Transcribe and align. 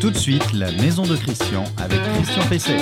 Tout 0.00 0.10
de 0.10 0.16
suite, 0.16 0.54
la 0.54 0.72
maison 0.72 1.02
de 1.02 1.14
Christian 1.14 1.64
avec 1.76 2.00
Christian 2.14 2.46
Pesset. 2.48 2.78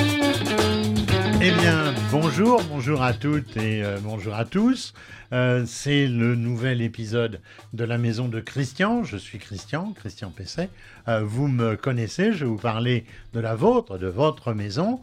Eh 1.42 1.50
bien, 1.50 1.92
bonjour, 2.12 2.62
bonjour 2.70 3.02
à 3.02 3.12
toutes 3.12 3.56
et 3.56 3.82
euh, 3.82 3.98
bonjour 4.00 4.34
à 4.34 4.44
tous. 4.44 4.94
Euh, 5.32 5.64
c'est 5.66 6.06
le 6.06 6.36
nouvel 6.36 6.80
épisode 6.80 7.40
de 7.72 7.82
la 7.82 7.98
maison 7.98 8.28
de 8.28 8.38
Christian. 8.38 9.02
Je 9.02 9.16
suis 9.16 9.38
Christian, 9.38 9.92
Christian 9.94 10.30
Pesset. 10.30 10.70
Euh, 11.08 11.24
vous 11.24 11.48
me 11.48 11.74
connaissez, 11.74 12.32
je 12.32 12.44
vais 12.44 12.50
vous 12.50 12.56
parler 12.56 13.04
de 13.32 13.40
la 13.40 13.56
vôtre, 13.56 13.98
de 13.98 14.06
votre 14.06 14.52
maison, 14.52 15.00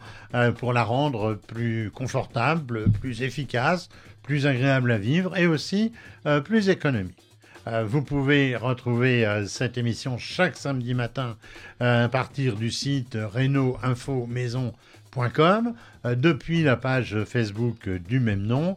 pour 0.57 0.71
la 0.71 0.86
rendre 0.86 1.38
plus 1.47 1.92
confortable, 1.92 2.89
plus 2.92 3.24
efficace, 3.24 3.89
plus 4.24 4.47
agréable 4.47 4.92
à 4.92 4.97
vivre 4.97 5.36
et 5.36 5.47
aussi 5.47 5.92
plus 6.46 6.70
économique. 6.70 7.25
Euh, 7.68 7.84
vous 7.84 8.04
pouvez 8.04 8.55
retrouver 8.55 9.25
euh, 9.25 9.47
cette 9.47 9.78
émission 9.78 10.18
chaque 10.18 10.56
samedi 10.56 10.93
matin 10.93 11.36
euh, 11.82 12.06
à 12.06 12.10
partir 12.10 12.56
du 12.56 12.69
site 12.69 13.18
reno-info-maison.com, 13.19 15.73
depuis 16.04 16.61
la 16.61 16.75
page 16.75 17.23
Facebook 17.23 17.89
du 17.89 18.20
même 18.20 18.43
nom, 18.43 18.75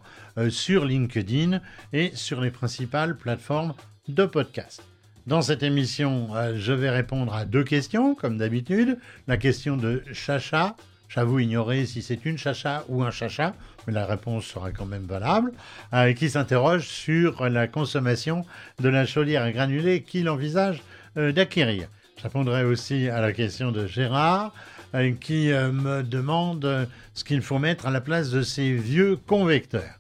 sur 0.51 0.85
LinkedIn 0.85 1.61
et 1.93 2.13
sur 2.15 2.41
les 2.41 2.53
principales 2.53 3.17
plateformes 3.17 3.75
de 4.07 4.25
podcast. 4.25 4.85
Dans 5.27 5.43
cette 5.43 5.65
émission, 5.65 6.29
je 6.55 6.73
vais 6.73 6.91
répondre 6.91 7.35
à 7.35 7.45
deux 7.45 7.65
questions, 7.65 8.15
comme 8.15 8.39
d'habitude. 8.39 9.01
La 9.27 9.37
question 9.37 9.77
de 9.77 10.05
Chacha, 10.13 10.77
J'avoue 11.09 11.39
ignorer 11.39 11.87
si 11.87 12.03
c'est 12.03 12.27
une 12.27 12.37
chacha 12.37 12.85
ou 12.89 13.03
un 13.03 13.11
chacha, 13.11 13.55
mais 13.89 13.95
la 13.95 14.05
réponse 14.05 14.45
sera 14.45 14.71
quand 14.71 14.85
même 14.85 15.07
valable, 15.07 15.51
euh, 15.95 16.13
qui 16.13 16.29
s'interroge 16.29 16.87
sur 16.87 17.49
la 17.49 17.67
consommation 17.67 18.45
de 18.81 18.91
la 18.91 19.07
chaudière 19.07 19.43
à 19.45 19.99
qu'il 20.01 20.29
envisage 20.29 20.83
euh, 21.17 21.33
d'acquérir. 21.33 21.89
Je 22.19 22.23
répondrai 22.23 22.65
aussi 22.65 23.09
à 23.09 23.23
la 23.23 23.33
question 23.33 23.73
de 23.73 23.87
Gérard, 23.87 24.53
euh, 24.95 25.13
qui 25.19 25.49
me 25.49 26.03
demande 26.03 26.87
ce 27.15 27.25
qu'il 27.25 27.41
faut 27.41 27.59
mettre 27.59 27.87
à 27.87 27.91
la 27.91 28.03
place 28.03 28.31
de 28.31 28.43
ces 28.43 28.75
vieux 28.75 29.17
convecteurs. 29.17 29.95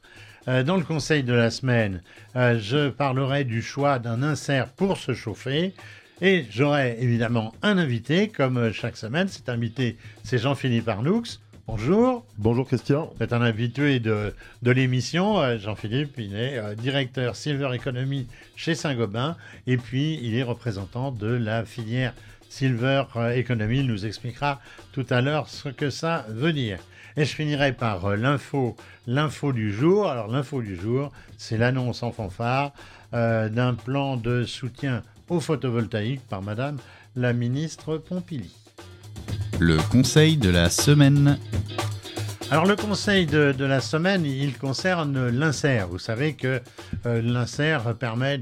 Dans 0.46 0.78
le 0.78 0.82
conseil 0.82 1.22
de 1.24 1.34
la 1.34 1.50
semaine, 1.50 2.00
je 2.34 2.88
parlerai 2.88 3.44
du 3.44 3.60
choix 3.60 3.98
d'un 3.98 4.22
insert 4.22 4.68
pour 4.68 4.96
se 4.96 5.12
chauffer. 5.12 5.74
Et 6.22 6.46
j'aurai 6.50 6.96
évidemment 7.00 7.54
un 7.60 7.76
invité, 7.76 8.28
comme 8.28 8.72
chaque 8.72 8.96
semaine. 8.96 9.28
Cet 9.28 9.50
invité, 9.50 9.98
c'est 10.24 10.38
Jean-Philippe 10.38 10.88
Arnoux. 10.88 11.22
Bonjour. 11.68 12.24
Bonjour 12.38 12.66
Christian. 12.66 13.12
C'est 13.18 13.34
un 13.34 13.42
habitué 13.42 14.00
de, 14.00 14.34
de 14.62 14.70
l'émission. 14.70 15.38
Euh, 15.38 15.58
Jean-Philippe, 15.58 16.14
il 16.16 16.34
est 16.34 16.56
euh, 16.56 16.74
directeur 16.74 17.36
Silver 17.36 17.68
Economy 17.74 18.26
chez 18.56 18.74
Saint-Gobain 18.74 19.36
et 19.66 19.76
puis 19.76 20.18
il 20.22 20.34
est 20.34 20.42
représentant 20.42 21.12
de 21.12 21.26
la 21.26 21.66
filière 21.66 22.14
Silver 22.48 23.04
euh, 23.16 23.36
Economy. 23.36 23.80
Il 23.80 23.86
nous 23.86 24.06
expliquera 24.06 24.62
tout 24.92 25.04
à 25.10 25.20
l'heure 25.20 25.50
ce 25.50 25.68
que 25.68 25.90
ça 25.90 26.24
veut 26.30 26.54
dire. 26.54 26.78
Et 27.18 27.26
je 27.26 27.34
finirai 27.34 27.74
par 27.74 28.16
l'info, 28.16 28.74
l'info 29.06 29.52
du 29.52 29.70
jour. 29.70 30.08
Alors 30.08 30.28
l'info 30.28 30.62
du 30.62 30.74
jour, 30.74 31.12
c'est 31.36 31.58
l'annonce 31.58 32.02
en 32.02 32.12
fanfare 32.12 32.72
d'un 33.12 33.74
plan 33.74 34.16
de 34.16 34.44
soutien 34.44 35.02
au 35.28 35.38
photovoltaïque 35.38 36.26
par 36.28 36.40
Madame 36.40 36.78
la 37.14 37.34
ministre 37.34 37.98
Pompili. 37.98 38.54
Le 39.60 39.76
conseil 39.90 40.36
de 40.36 40.50
la 40.50 40.70
semaine. 40.70 41.36
Alors 42.50 42.64
le 42.64 42.76
conseil 42.76 43.26
de, 43.26 43.64
la 43.64 43.80
semaine, 43.80 44.24
il 44.24 44.56
concerne 44.56 45.28
l'insert. 45.28 45.88
Vous 45.88 45.98
savez 45.98 46.34
que 46.34 46.62
euh, 47.06 47.20
l'insert 47.20 47.96
permet 47.96 48.40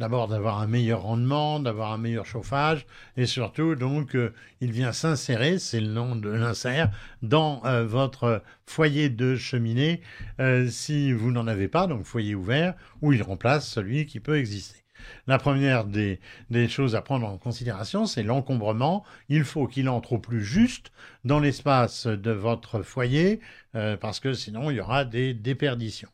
d'abord 0.00 0.28
d'avoir 0.28 0.60
un 0.60 0.66
meilleur 0.66 1.02
rendement, 1.02 1.60
d'avoir 1.60 1.92
un 1.92 1.98
meilleur 1.98 2.24
chauffage, 2.24 2.86
et 3.18 3.26
surtout 3.26 3.74
donc 3.74 4.16
euh, 4.16 4.32
il 4.62 4.72
vient 4.72 4.92
s'insérer, 4.92 5.58
c'est 5.58 5.80
le 5.80 5.88
nom 5.88 6.16
de 6.16 6.30
l'insert, 6.30 6.90
dans 7.20 7.62
euh, 7.66 7.84
votre 7.84 8.42
foyer 8.64 9.10
de 9.10 9.36
cheminée 9.36 10.00
si 10.68 11.12
vous 11.12 11.32
n'en 11.32 11.46
avez 11.46 11.68
pas, 11.68 11.86
donc 11.86 12.04
foyer 12.04 12.34
ouvert, 12.34 12.74
où 13.02 13.12
il 13.12 13.22
remplace 13.22 13.68
celui 13.68 14.06
qui 14.06 14.20
peut 14.20 14.38
exister. 14.38 14.85
La 15.26 15.38
première 15.38 15.84
des, 15.84 16.20
choses 16.68 16.94
à 16.94 17.02
prendre 17.02 17.26
en 17.26 17.36
considération, 17.36 18.06
c'est 18.06 18.22
l'encombrement. 18.22 19.04
Il 19.28 19.44
faut 19.44 19.66
qu'il 19.66 19.88
entre 19.88 20.14
au 20.14 20.18
plus 20.18 20.44
juste 20.44 20.92
dans 21.24 21.40
l'espace 21.40 22.06
de 22.06 22.30
votre 22.30 22.82
foyer, 22.82 23.40
euh, 23.74 23.96
parce 23.96 24.20
que 24.20 24.32
sinon 24.34 24.70
il 24.70 24.76
y 24.76 24.80
aura 24.80 25.04
des 25.04 25.34
déperditions. 25.34 26.08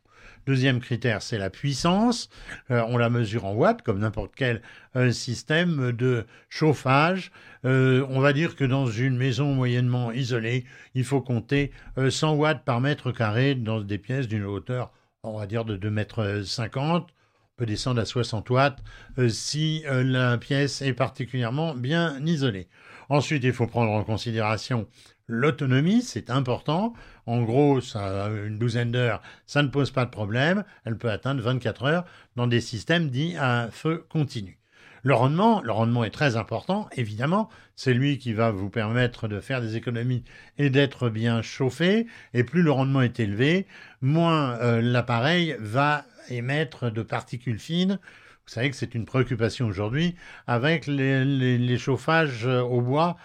Deuxième 0.45 0.79
critère, 0.79 1.21
c'est 1.21 1.37
la 1.37 1.49
puissance. 1.49 2.29
Euh, 2.69 2.83
on 2.89 2.97
la 2.97 3.09
mesure 3.09 3.45
en 3.45 3.53
watts, 3.53 3.81
comme 3.81 3.99
n'importe 3.99 4.33
quel 4.35 4.61
euh, 4.95 5.11
système 5.11 5.91
de 5.91 6.25
chauffage. 6.49 7.31
on 7.63 8.19
va 8.19 8.33
dire 8.33 8.55
que 8.55 8.65
dans 8.65 8.87
une 8.87 9.15
maison 9.15 9.53
moyennement 9.53 10.11
isolée, 10.11 10.65
il 10.95 11.05
faut 11.05 11.21
compter 11.21 11.71
100 11.97 12.33
watts 12.33 12.65
par 12.65 12.81
mètre 12.81 13.11
carré 13.11 13.55
dans 13.55 13.79
des 13.79 13.97
pièces 13.97 14.27
d'une 14.27 14.43
hauteur, 14.43 14.91
on 15.23 15.37
va 15.37 15.45
dire, 15.45 15.63
de 15.63 15.77
2 15.77 15.89
mètres 15.89 16.41
50 16.43 17.13
peut 17.55 17.65
descendre 17.65 18.01
à 18.01 18.05
60 18.05 18.49
watts 18.49 18.79
euh, 19.17 19.29
si 19.29 19.83
euh, 19.85 20.03
la 20.03 20.37
pièce 20.37 20.81
est 20.81 20.93
particulièrement 20.93 21.75
bien 21.75 22.19
isolée. 22.25 22.67
Ensuite, 23.09 23.43
il 23.43 23.53
faut 23.53 23.67
prendre 23.67 23.91
en 23.91 24.03
considération 24.03 24.87
l'autonomie, 25.27 26.01
c'est 26.01 26.29
important. 26.29 26.93
En 27.25 27.43
gros, 27.43 27.81
ça, 27.81 28.27
une 28.27 28.57
douzaine 28.57 28.91
d'heures, 28.91 29.21
ça 29.45 29.63
ne 29.63 29.67
pose 29.67 29.91
pas 29.91 30.05
de 30.05 30.09
problème. 30.09 30.63
Elle 30.85 30.97
peut 30.97 31.11
atteindre 31.11 31.41
24 31.41 31.83
heures 31.83 32.05
dans 32.35 32.47
des 32.47 32.61
systèmes 32.61 33.09
dits 33.09 33.35
à 33.37 33.69
feu 33.71 34.05
continu. 34.09 34.62
Le 35.05 35.13
rendement, 35.13 36.03
est 36.05 36.09
très 36.09 36.37
important, 36.37 36.87
évidemment. 36.95 37.49
C'est 37.75 37.93
lui 37.93 38.17
qui 38.17 38.31
va 38.31 38.51
vous 38.51 38.69
permettre 38.69 39.27
de 39.27 39.41
faire 39.41 39.59
des 39.59 39.75
économies 39.75 40.23
et 40.57 40.69
d'être 40.69 41.09
bien 41.09 41.41
chauffé. 41.41 42.07
Et 42.33 42.45
plus 42.45 42.61
le 42.61 42.71
rendement 42.71 43.01
est 43.01 43.19
élevé, 43.19 43.67
moins 44.01 44.57
euh, 44.61 44.81
l'appareil 44.81 45.57
va 45.59 46.05
émettre 46.29 46.89
de 46.89 47.01
particules 47.01 47.59
fines. 47.59 47.99
Vous 48.45 48.53
savez 48.53 48.69
que 48.69 48.77
c'est 48.77 48.95
une 48.95 49.03
préoccupation 49.03 49.67
aujourd'hui 49.67 50.15
avec 50.47 50.87
les, 50.87 51.77
chauffages 51.77 52.45
au 52.45 52.79
bois 52.79 53.17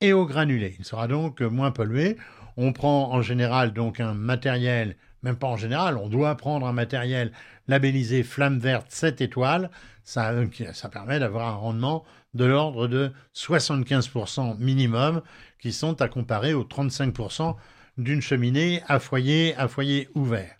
et 0.00 0.12
au 0.12 0.26
granulé. 0.26 0.76
Il 0.78 0.84
sera 0.84 1.08
donc 1.08 1.40
moins 1.40 1.72
pollué. 1.72 2.16
On 2.56 2.72
prend 2.72 3.12
en 3.12 3.20
général 3.20 3.72
donc 3.72 3.98
un 3.98 4.14
matériel, 4.14 4.96
même 5.26 5.36
pas 5.36 5.48
en 5.48 5.56
général, 5.56 5.96
on 5.96 6.08
doit 6.08 6.36
prendre 6.36 6.68
un 6.68 6.72
matériel 6.72 7.32
labellisé 7.66 8.22
flamme 8.22 8.60
verte 8.60 8.86
7 8.90 9.20
étoiles. 9.20 9.70
Ça, 10.04 10.32
ça 10.72 10.88
permet 10.88 11.18
d'avoir 11.18 11.48
un 11.48 11.56
rendement 11.56 12.04
de 12.34 12.44
l'ordre 12.44 12.86
de 12.86 13.10
75% 13.34 14.56
minimum, 14.58 15.22
qui 15.58 15.72
sont 15.72 16.00
à 16.00 16.06
comparer 16.06 16.54
aux 16.54 16.62
35% 16.62 17.56
d'une 17.98 18.22
cheminée 18.22 18.82
à 18.86 19.00
foyer, 19.00 19.56
ouvert. 20.14 20.54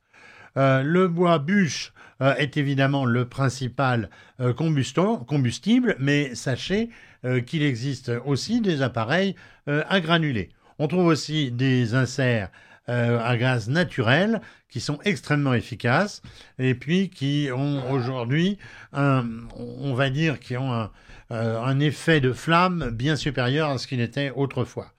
Euh, 0.57 0.83
le 0.83 1.07
bois 1.07 1.39
bûche 1.39 1.93
euh, 2.21 2.35
est 2.35 2.57
évidemment 2.57 3.05
le 3.05 3.29
principal 3.29 4.11
euh, 4.41 4.53
combustible, 4.53 5.95
mais 6.01 6.35
sachez 6.35 6.91
qu'il 7.47 7.65
existe 7.65 8.13
aussi 8.25 8.61
des 8.61 8.83
appareils 8.83 9.35
à 9.67 9.99
granulés. 9.99 10.51
On 10.79 10.87
trouve 10.87 11.07
aussi 11.07 11.51
des 11.51 11.95
inserts 11.95 12.51
à 12.89 13.37
gaz 13.37 13.69
naturel 13.69 14.41
qui 14.69 14.81
sont 14.81 14.99
extrêmement 15.05 15.55
efficaces 15.55 16.23
et 16.59 16.75
puis 16.75 17.11
qui 17.11 17.49
ont 17.53 17.91
aujourd'hui, 17.91 18.59
on 18.93 19.95
va 19.95 20.11
dire, 20.11 20.39
qui 20.39 20.57
ont 20.57 20.73
un, 20.73 20.91
un, 21.31 21.81
effet 21.81 22.21
de 22.21 22.33
flamme 22.33 22.91
bien 22.91 23.17
supérieur 23.17 23.71
à 23.71 23.79
ce 23.79 23.87
qu'il 23.87 24.01
était 24.01 24.31
autrefois. 24.31 24.93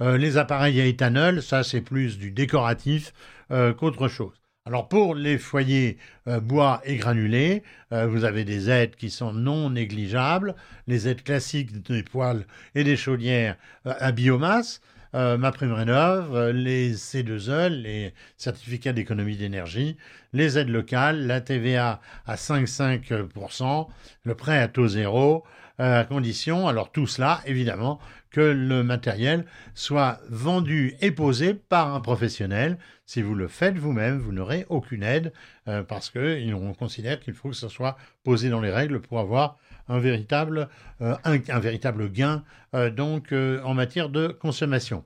les 0.00 0.36
appareils 0.36 0.80
à 0.80 0.84
éthanol, 0.84 1.42
ça 1.42 1.62
c'est 1.62 1.80
plus 1.80 2.18
du 2.18 2.30
décoratif 2.30 3.14
qu'autre 3.48 4.08
chose. 4.08 4.40
Alors 4.66 4.88
pour 4.88 5.14
les 5.14 5.38
foyers 5.38 5.96
euh, 6.28 6.38
bois 6.38 6.82
et 6.84 6.96
granulés, 6.96 7.62
euh, 7.92 8.06
vous 8.06 8.24
avez 8.24 8.44
des 8.44 8.68
aides 8.68 8.94
qui 8.94 9.08
sont 9.08 9.32
non 9.32 9.70
négligeables, 9.70 10.54
les 10.86 11.08
aides 11.08 11.22
classiques 11.22 11.82
des 11.82 12.02
poêles 12.02 12.46
et 12.74 12.84
des 12.84 12.96
chaudières 12.96 13.56
euh, 13.86 13.94
à 13.98 14.12
biomasse, 14.12 14.82
ma 15.12 15.52
prime 15.52 15.72
rénov, 15.72 16.50
les 16.50 16.94
C2E, 16.94 17.68
les 17.68 18.14
certificats 18.36 18.92
d'économie 18.92 19.36
d'énergie, 19.36 19.96
les 20.32 20.58
aides 20.58 20.68
locales, 20.68 21.26
la 21.26 21.40
TVA 21.40 22.00
à 22.26 22.36
5,5%, 22.36 23.88
le 24.24 24.34
prêt 24.34 24.58
à 24.58 24.68
taux 24.68 24.88
zéro, 24.88 25.44
à 25.78 26.04
condition, 26.04 26.68
alors 26.68 26.92
tout 26.92 27.06
cela 27.06 27.40
évidemment, 27.46 27.98
que 28.30 28.40
le 28.40 28.82
matériel 28.82 29.44
soit 29.74 30.20
vendu 30.28 30.94
et 31.00 31.10
posé 31.10 31.54
par 31.54 31.94
un 31.94 32.00
professionnel. 32.00 32.78
Si 33.04 33.22
vous 33.22 33.34
le 33.34 33.48
faites 33.48 33.76
vous-même, 33.76 34.18
vous 34.18 34.32
n'aurez 34.32 34.66
aucune 34.68 35.02
aide 35.02 35.32
euh, 35.68 35.82
parce 35.82 36.10
qu'on 36.10 36.74
considère 36.74 37.18
qu'il 37.18 37.34
faut 37.34 37.48
que 37.48 37.56
ce 37.56 37.68
soit 37.68 37.96
posé 38.22 38.48
dans 38.50 38.60
les 38.60 38.70
règles 38.70 39.00
pour 39.00 39.18
avoir 39.18 39.58
un 39.90 39.98
véritable, 39.98 40.68
euh, 41.02 41.16
un, 41.24 41.58
véritable 41.58 42.10
gain 42.10 42.44
euh, 42.74 42.90
donc 42.90 43.32
en 43.32 43.74
matière 43.74 44.08
de 44.08 44.28
consommation. 44.28 45.04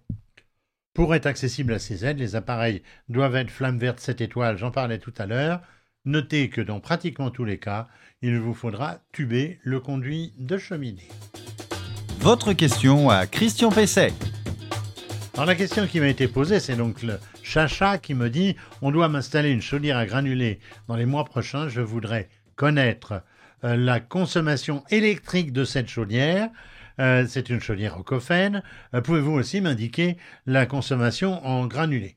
Pour 0.94 1.14
être 1.16 1.26
accessible 1.26 1.72
à 1.72 1.81
ces 1.81 2.06
aides, 2.06 2.20
les 2.20 2.36
appareils 2.36 2.82
doivent 3.08 3.34
être 3.34 3.50
flamme 3.50 3.78
verte 3.78 3.98
7 3.98 4.20
étoiles, 4.20 4.58
j'en 4.58 4.70
parlais 4.70 4.98
tout 4.98 5.14
à 5.19 5.26
l'heure. 5.26 5.60
Notez 6.04 6.50
que 6.50 6.60
dans 6.60 6.81
pratiquement 6.81 7.31
tous 7.31 7.44
les 7.44 7.58
cas, 7.58 7.88
il 8.22 8.38
vous 8.38 8.54
faudra 8.54 8.98
tuber 9.10 9.58
le 9.62 9.81
conduit 9.81 10.34
de 10.38 10.58
cheminée. 10.58 11.08
votre 12.20 12.52
question 12.52 13.10
à 13.10 13.26
Christian 13.26 13.70
Pesset. 13.70 14.12
Alors 15.34 15.46
la 15.46 15.56
question 15.56 15.86
qui 15.88 15.98
m'a 15.98 16.08
été 16.08 16.28
posée, 16.28 16.60
c'est 16.60 16.76
donc 16.76 17.02
le 17.02 17.19
Chacha 17.42 17.98
qui 17.98 18.14
me 18.14 18.31
dit 18.31 18.54
on 18.82 18.92
doit 18.92 19.08
m'installer 19.08 19.50
une 19.50 19.62
chaudière 19.62 19.96
à 19.96 20.06
granulés 20.06 20.60
dans 20.86 20.94
les 20.94 21.06
mois 21.06 21.25
prochains. 21.25 21.69
Je 21.69 21.81
voudrais 21.81 22.28
connaître 22.54 23.12
euh, 23.12 23.19
la 23.64 24.00
consommation 24.00 24.84
électrique 24.90 25.52
de 25.52 25.64
cette 25.64 25.88
chaudière. 25.88 26.50
Euh, 27.00 27.26
c'est 27.28 27.50
une 27.50 27.61
chaudière 27.61 27.99
au 27.99 28.02
cophène. 28.02 28.62
Euh, 28.94 29.00
Pouvez-vous 29.00 29.32
aussi 29.32 29.61
m'indiquer 29.61 30.16
la 30.46 30.66
consommation 30.66 31.44
en 31.44 31.66
granulés? 31.66 32.16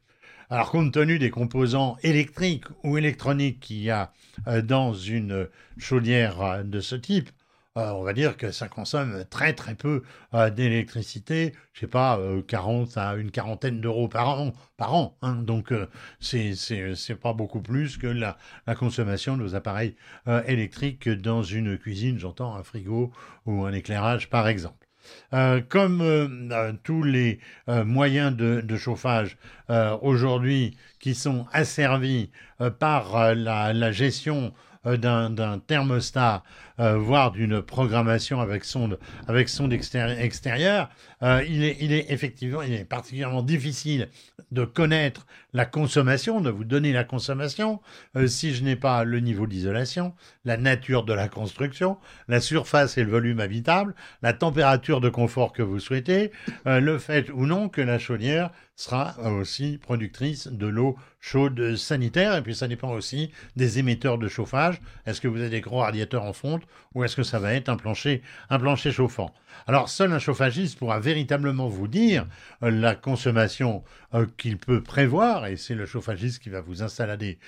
Alors, 0.50 0.72
compte 0.72 0.94
tenu 0.94 1.20
des 1.20 1.30
composants 1.30 1.98
électriques 2.04 2.66
ou 2.84 2.98
électroniques 2.98 3.60
qu'il 3.60 3.82
y 3.82 3.90
a 3.90 4.14
euh, 4.48 4.62
dans 4.62 4.94
une 4.94 5.50
chaudière 5.78 6.42
euh, 6.42 6.64
de 6.64 6.80
ce 6.80 6.96
type, 6.96 7.30
euh, 7.78 7.92
on 7.92 8.04
va 8.04 8.14
dire 8.14 8.38
que 8.38 8.52
ça 8.52 8.68
consomme 8.68 9.24
très 9.30 9.54
très 9.54 9.76
peu 9.76 10.04
euh, 10.34 10.50
d'électricité, 10.50 11.54
je 11.74 11.82
sais 11.82 11.88
pas, 11.88 12.18
euh, 12.18 12.42
40 12.42 12.98
à 12.98 13.16
une 13.16 13.32
quarantaine 13.32 13.80
d'euros 13.82 14.08
par 14.08 14.30
an, 14.40 14.54
par 14.78 14.94
an. 14.96 15.18
hein. 15.22 15.36
donc 15.36 15.72
euh, 15.72 15.88
c'est 16.20 16.54
c'est 16.56 17.16
pas 17.16 17.34
beaucoup 17.34 17.62
plus 17.62 17.98
que 17.98 18.08
la, 18.08 18.38
consommation 18.76 19.38
de 19.38 19.44
nos 19.44 19.56
appareils 19.56 19.96
euh, 20.28 20.42
électriques 20.48 21.08
dans 21.10 21.44
une 21.44 21.78
cuisine, 21.78 22.20
j'entends 22.20 22.56
un 22.56 22.64
frigo 22.64 23.12
ou 23.46 23.66
un 23.66 23.74
éclairage 23.74 24.30
par 24.30 24.48
exemple. 24.48 24.88
Euh, 25.34 25.62
comme 25.68 26.02
euh, 26.02 26.28
euh, 26.52 26.74
tous 26.84 27.04
les 27.04 27.40
euh, 27.70 27.84
moyens 27.84 28.36
de, 28.36 28.78
chauffage 28.78 29.38
euh, 29.70 29.98
aujourd'hui 30.02 30.78
qui 31.00 31.16
sont 31.16 31.46
asservis 31.52 32.32
euh, 32.62 32.70
par 32.70 33.16
euh, 33.16 33.34
la, 33.34 33.92
gestion 33.92 34.54
euh, 34.86 34.98
d'un 34.98 35.60
thermostat, 35.60 36.44
euh, 36.80 36.98
voire 36.98 37.32
d'une 37.32 37.62
programmation 37.62 38.40
avec 38.40 38.64
sonde, 38.64 39.00
avec 39.28 39.50
sonde 39.50 39.74
extérie- 39.74 40.20
extérieure, 40.20 40.90
euh, 41.24 41.44
il, 41.48 41.64
est, 41.64 41.78
il 41.80 41.92
est 41.92 42.12
effectivement, 42.12 42.62
il 42.62 42.74
est 42.74 42.86
particulièrement 42.86 43.42
difficile 43.42 44.10
de 44.52 44.66
connaître 44.66 45.26
la 45.54 45.66
consommation, 45.66 46.42
de 46.42 46.50
vous 46.52 46.64
donner 46.64 46.94
la 46.94 47.04
consommation, 47.04 47.82
euh, 48.16 48.28
si 48.28 48.54
je 48.54 48.64
n'ai 48.64 48.76
pas 48.76 49.04
le 49.04 49.20
niveau 49.20 49.48
d'isolation, 49.48 50.14
la 50.46 50.58
nature 50.58 51.04
de 51.04 51.14
la 51.14 51.28
construction, 51.28 51.98
la 52.28 52.40
surface 52.40 52.98
et 52.98 53.04
le 53.04 53.10
volume 53.10 53.40
habitable, 53.40 53.96
la 54.22 54.34
température 54.34 55.02
de 55.02 55.10
confort 55.10 55.54
que 55.54 55.64
vous 55.64 55.80
souhaitez, 55.80 56.32
euh, 56.68 56.80
le 56.80 57.00
fait 57.00 57.32
ou 57.32 57.46
non 57.46 57.70
que 57.70 57.82
la 57.82 57.98
chaudière 57.98 58.52
sera 58.76 59.16
aussi 59.32 59.80
productrice 59.80 60.48
de 60.48 60.68
l'eau 60.68 60.98
chaude 61.20 61.76
sanitaire, 61.76 62.36
et 62.36 62.44
puis 62.44 62.54
ça 62.54 62.68
dépend 62.68 62.92
aussi 62.92 63.32
des 63.56 63.80
émetteurs 63.80 64.20
de 64.20 64.28
chauffage. 64.28 64.80
Est-ce 65.08 65.20
que 65.20 65.28
vous 65.28 65.40
avez 65.40 65.50
des 65.50 65.62
gros 65.62 65.80
radiateurs 65.80 66.24
en 66.24 66.34
fonte, 66.34 66.62
ou 66.94 67.04
est-ce 67.04 67.16
que 67.16 67.24
ça 67.24 67.40
va 67.40 67.54
être 67.54 67.70
un 67.70 67.78
plancher, 67.78 68.22
un 68.50 68.60
plancher 68.60 68.92
chauffant? 68.92 69.34
Alors 69.66 69.90
seul 69.90 70.14
un 70.14 70.20
chauffagiste 70.20 70.78
pourra 70.78 71.00
véritablement 71.00 71.68
vous 71.68 71.88
dire 71.88 72.26
euh, 72.64 72.70
la 72.72 72.96
consommation 72.96 73.84
euh, 74.14 74.26
qu'il 74.38 74.58
peut 74.58 74.82
prévoir, 74.84 75.48
et 75.48 75.58
c'est 75.58 75.76
le 75.76 75.86
chauffagiste 75.86 76.42
qui 76.42 76.50
va 76.50 76.62
vous 76.62 76.84
installer, 76.84 77.40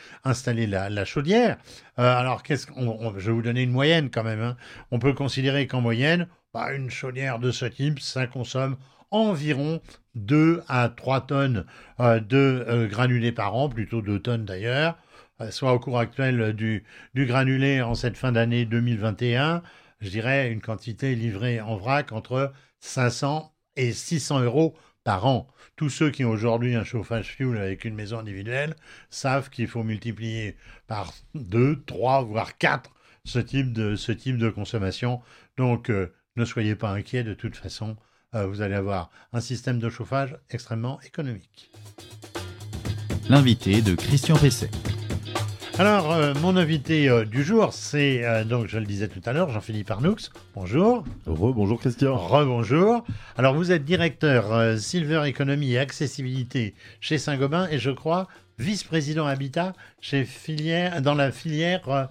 la, 0.67 0.89
la 0.89 1.05
chaudière. 1.05 1.57
Euh, 1.99 2.15
alors 2.17 2.43
qu'est-ce 2.43 2.67
qu'on, 2.67 2.87
on- 2.87 3.17
je 3.19 3.27
vais 3.27 3.33
vous 3.33 3.41
donner 3.41 3.63
une 3.63 3.71
moyenne 3.71 4.09
quand 4.09 4.23
même. 4.23 4.41
hein. 4.41 4.57
On 4.91 4.99
peut 4.99 5.13
considérer 5.13 5.67
qu'en 5.67 5.81
moyenne, 5.81 6.27
bah, 6.53 6.73
une 6.73 6.89
chaudière 6.89 7.39
de 7.39 7.51
ce 7.51 7.65
type, 7.65 7.99
ça 7.99 8.27
consomme 8.27 8.75
environ 9.11 9.81
2 10.15 10.61
à 10.67 10.89
3 10.89 11.21
tonnes 11.21 11.65
de 11.99 12.87
granulés 12.89 13.31
par 13.31 13.55
an, 13.55 13.69
plutôt 13.69 14.01
2 14.01 14.19
tonnes 14.19 14.45
d'ailleurs, 14.45 14.97
soit 15.51 15.73
au 15.73 15.79
cours 15.79 15.99
actuel 15.99 16.41
euh, 16.41 16.53
du, 16.53 16.83
du 17.13 17.25
granulé 17.25 17.81
en 17.81 17.95
cette 17.95 18.17
fin 18.17 18.31
d'année 18.31 18.65
2021, 18.65 19.63
je 20.01 20.09
dirais 20.09 20.51
une 20.51 20.61
quantité 20.61 21.15
livrée 21.15 21.61
en 21.61 21.77
vrac 21.77 22.11
entre 22.11 22.51
500 22.79 23.53
et 23.75 23.91
600 23.91 24.41
euros 24.41 24.75
par 25.03 25.25
an. 25.25 25.47
Tous 25.75 25.89
ceux 25.89 26.11
qui 26.11 26.25
ont 26.25 26.29
aujourd'hui 26.29 26.75
un 26.75 26.83
chauffage 26.83 27.33
fuel 27.35 27.57
avec 27.57 27.85
une 27.85 27.95
maison 27.95 28.19
individuelle 28.19 28.75
savent 29.09 29.49
qu'il 29.49 29.67
faut 29.67 29.83
multiplier 29.83 30.57
par 30.87 31.13
2, 31.35 31.83
3, 31.85 32.23
voire 32.23 32.57
4 32.57 32.91
ce 33.25 33.39
type 33.39 33.73
de, 33.73 34.49
consommation. 34.49 35.21
Donc, 35.57 35.89
euh, 35.89 36.13
ne 36.35 36.45
soyez 36.45 36.75
pas 36.75 36.89
inquiets, 36.91 37.23
de 37.23 37.33
toute 37.33 37.55
façon, 37.55 37.95
euh, 38.35 38.45
vous 38.45 38.61
allez 38.61 38.75
avoir 38.75 39.09
un 39.33 39.41
système 39.41 39.79
de 39.79 39.89
chauffage 39.89 40.37
extrêmement 40.49 40.99
économique. 41.01 41.71
L'invité 43.29 43.81
de 43.81 43.95
Christian 43.95 44.35
Pesset. 44.35 44.71
Alors, 45.79 46.11
euh, 46.11 46.33
mon 46.41 46.57
invité 46.57 47.07
euh, 47.07 47.23
du 47.23 47.41
jour, 47.41 47.71
c'est, 47.71 48.25
euh, 48.25 48.43
donc 48.43 48.67
je 48.67 48.77
le 48.77 48.85
disais 48.85 49.07
tout 49.07 49.21
à 49.25 49.31
l'heure, 49.31 49.49
Jean-Philippe 49.49 49.89
Arnoux. 49.89 50.17
Bonjour. 50.53 51.05
Rebonjour 51.25 51.79
Christian. 51.79 52.17
Rebonjour. 52.17 53.05
Alors, 53.37 53.53
vous 53.55 53.71
êtes 53.71 53.85
directeur 53.85 54.77
Silver 54.77 55.21
Economy 55.29 55.73
et 55.73 55.79
Accessibilité 55.79 56.73
chez 56.99 57.17
Saint-Gobain 57.17 57.69
et 57.71 57.79
je 57.79 57.91
crois 57.91 58.27
vice-président 58.57 59.25
Habitat 59.25 59.71
chez 60.01 60.25
filière, 60.25 61.01
dans 61.01 61.15
la 61.15 61.31
filière 61.31 62.09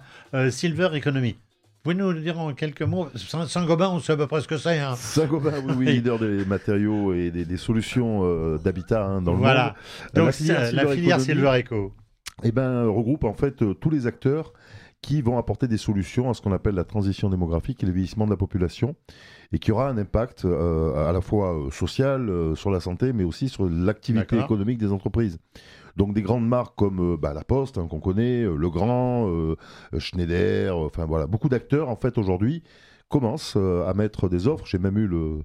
Silver 0.49 0.89
Economy. 0.95 1.33
Vous 1.33 1.93
pouvez 1.93 1.95
nous 1.95 2.11
dire 2.13 2.39
en 2.39 2.53
quelques 2.55 2.81
mots 2.81 3.07
Saint- 3.15 3.47
Saint-Gobain, 3.47 3.89
on 3.89 3.99
sait 3.99 4.13
à 4.13 4.17
peu 4.17 4.25
près 4.25 4.41
ce 4.41 4.47
que 4.47 4.57
c'est. 4.57 4.79
Hein 4.79 4.95
Saint-Gobain, 4.95 5.53
oui, 5.77 5.85
leader 5.93 6.17
des 6.17 6.43
matériaux 6.43 7.13
et 7.13 7.29
des, 7.29 7.45
des 7.45 7.57
solutions 7.57 8.57
d'habitat 8.57 9.05
hein, 9.05 9.21
dans 9.21 9.33
le 9.33 9.37
voilà. 9.37 9.63
monde. 9.65 9.75
Donc, 10.15 10.25
La 10.25 10.31
filière 10.31 11.13
la 11.13 11.19
Silver 11.19 11.59
Eco. 11.59 11.93
Eh 12.43 12.51
ben, 12.51 12.85
regroupe 12.87 13.23
en 13.23 13.33
fait 13.33 13.61
euh, 13.61 13.73
tous 13.73 13.89
les 13.89 14.07
acteurs 14.07 14.53
qui 15.01 15.21
vont 15.21 15.37
apporter 15.37 15.67
des 15.67 15.77
solutions 15.77 16.29
à 16.29 16.33
ce 16.33 16.41
qu'on 16.41 16.51
appelle 16.51 16.75
la 16.75 16.83
transition 16.83 17.29
démographique 17.29 17.81
et 17.83 17.85
le 17.85 17.91
vieillissement 17.91 18.25
de 18.25 18.31
la 18.31 18.37
population 18.37 18.95
et 19.51 19.59
qui 19.59 19.71
aura 19.71 19.89
un 19.89 19.97
impact 19.97 20.45
euh, 20.45 21.07
à 21.07 21.11
la 21.11 21.21
fois 21.21 21.57
euh, 21.57 21.71
social, 21.71 22.29
euh, 22.29 22.55
sur 22.55 22.69
la 22.69 22.79
santé, 22.79 23.13
mais 23.13 23.23
aussi 23.23 23.49
sur 23.49 23.69
l'activité 23.69 24.37
économique 24.37 24.77
des 24.77 24.91
entreprises. 24.91 25.39
Donc 25.95 26.13
des 26.13 26.21
grandes 26.21 26.47
marques 26.47 26.75
comme 26.75 27.13
euh, 27.13 27.17
bah, 27.17 27.33
La 27.33 27.43
Poste, 27.43 27.77
hein, 27.77 27.87
qu'on 27.89 27.99
connaît, 27.99 28.43
Legrand, 28.43 29.29
Schneider, 29.97 30.77
enfin 30.77 31.05
voilà, 31.05 31.27
beaucoup 31.27 31.49
d'acteurs 31.49 31.89
en 31.89 31.95
fait 31.95 32.17
aujourd'hui 32.17 32.63
commencent 33.07 33.55
à 33.55 33.93
mettre 33.95 34.29
des 34.29 34.47
offres. 34.47 34.67
J'ai 34.67 34.77
même 34.77 34.97
eu 34.97 35.07
le 35.07 35.39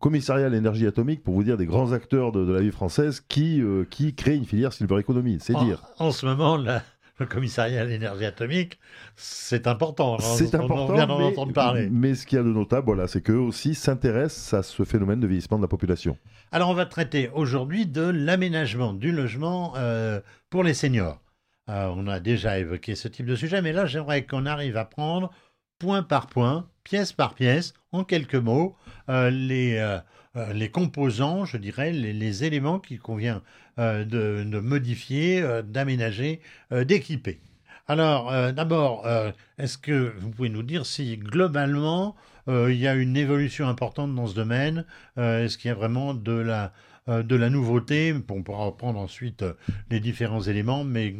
commissariat 0.00 0.46
à 0.46 0.48
l'énergie 0.48 0.86
atomique 0.86 1.22
pour 1.22 1.34
vous 1.34 1.44
dire 1.44 1.56
des 1.56 1.66
grands 1.66 1.92
acteurs 1.92 2.32
de, 2.32 2.44
de 2.44 2.52
la 2.52 2.60
vie 2.60 2.72
française 2.72 3.20
qui, 3.28 3.60
euh, 3.62 3.84
qui 3.88 4.14
créent 4.14 4.36
une 4.36 4.44
filière 4.46 4.72
Silver 4.72 4.98
Economy, 4.98 5.38
c'est 5.40 5.54
dire. 5.54 5.82
en 5.98 6.10
ce 6.10 6.26
moment, 6.26 6.56
le 6.56 7.26
commissariat 7.26 7.82
à 7.82 7.84
l'énergie 7.84 8.24
atomique, 8.24 8.78
c'est 9.14 9.66
important. 9.66 10.14
On- 10.16 10.18
C'est 10.20 10.54
important, 10.54 10.88
On 10.88 10.94
vient 10.94 11.06
d'en 11.06 11.18
mais, 11.18 11.24
entendre 11.26 11.52
parler. 11.52 11.88
mais 11.92 12.14
ce 12.14 12.26
qu'il 12.26 12.36
y 12.36 12.40
a 12.40 12.44
de 12.44 12.48
notable, 12.50 12.86
voilà, 12.86 13.06
c'est 13.08 13.20
qu'eux 13.20 13.34
aussi 13.36 13.74
s'intéressent 13.74 14.54
à 14.54 14.62
ce 14.62 14.84
phénomène 14.84 15.20
de 15.20 15.26
vieillissement 15.26 15.58
de 15.58 15.62
la 15.62 15.68
population. 15.68 16.16
Alors, 16.50 16.70
on 16.70 16.74
va 16.74 16.86
traiter 16.86 17.30
aujourd'hui 17.34 17.86
de 17.86 18.02
l'aménagement 18.02 18.94
du 18.94 19.12
logement 19.12 19.74
euh, 19.76 20.20
pour 20.48 20.64
les 20.64 20.72
seniors. 20.74 21.20
Euh, 21.68 21.92
on 21.94 22.06
a 22.08 22.18
déjà 22.20 22.58
évoqué 22.58 22.94
ce 22.94 23.06
type 23.06 23.26
de 23.26 23.36
sujet, 23.36 23.60
mais 23.62 23.72
là, 23.72 23.84
j'aimerais 23.86 24.24
qu'on 24.24 24.46
arrive 24.46 24.76
à 24.78 24.84
prendre 24.86 25.30
point 25.80 26.04
par 26.04 26.28
point, 26.28 26.68
pièce 26.84 27.12
par 27.12 27.34
pièce, 27.34 27.74
en 27.90 28.04
quelques 28.04 28.36
mots, 28.36 28.76
euh, 29.08 29.30
les, 29.30 29.78
euh, 29.78 29.98
euh, 30.36 30.52
les 30.52 30.70
composants, 30.70 31.46
je 31.46 31.56
dirais, 31.56 31.90
les, 31.90 32.44
éléments 32.44 32.78
qu'il 32.78 33.00
convient 33.00 33.42
de, 33.78 34.60
modifier, 34.60 35.42
d'aménager, 35.64 36.40
d'équiper. 36.70 37.40
Alors, 37.88 38.52
d'abord, 38.52 39.08
est-ce 39.56 39.78
que 39.78 40.12
vous 40.18 40.28
pouvez 40.30 40.50
nous 40.50 40.62
dire 40.62 40.84
si 40.84 41.16
globalement 41.16 42.14
il 42.46 42.76
y 42.76 42.86
a 42.86 42.94
une 42.94 43.16
évolution 43.16 43.68
importante 43.68 44.14
dans 44.14 44.26
ce 44.26 44.34
domaine 44.34 44.84
Est-ce 45.16 45.56
qu'il 45.56 45.68
y 45.68 45.72
a 45.72 45.74
vraiment 45.74 46.12
de 46.12 46.32
la, 46.32 46.74
de 47.08 47.36
la 47.36 47.48
nouveauté? 47.48 48.14
On 48.28 48.42
pourra 48.42 48.66
reprendre 48.66 49.00
ensuite 49.00 49.44
les 49.90 49.98
différents 49.98 50.42
éléments, 50.42 50.84
mais 50.84 51.16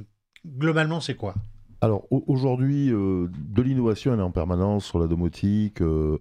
globalement, 0.47 1.01
c'est 1.01 1.17
quoi? 1.17 1.35
Alors 1.83 2.07
au- 2.11 2.23
aujourd'hui, 2.27 2.93
euh, 2.93 3.29
de 3.33 3.63
l'innovation, 3.63 4.13
elle 4.13 4.21
est 4.21 4.23
en 4.23 4.31
permanence 4.31 4.85
sur 4.85 4.99
la 4.99 5.07
domotique, 5.07 5.81
euh, 5.81 6.19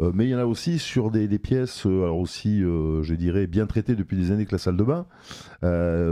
euh, 0.00 0.10
mais 0.14 0.24
il 0.26 0.30
y 0.30 0.34
en 0.34 0.38
a 0.38 0.46
aussi 0.46 0.78
sur 0.78 1.10
des, 1.10 1.28
pièces, 1.38 1.84
alors 1.84 2.18
aussi, 2.18 2.60
je 2.60 3.14
dirais, 3.14 3.46
bien 3.46 3.66
traitées 3.66 3.94
depuis 3.94 4.16
des 4.16 4.30
années 4.30 4.46
que 4.46 4.52
la 4.52 4.58
salle 4.58 4.76
de 4.76 4.84
bain. 4.84 5.06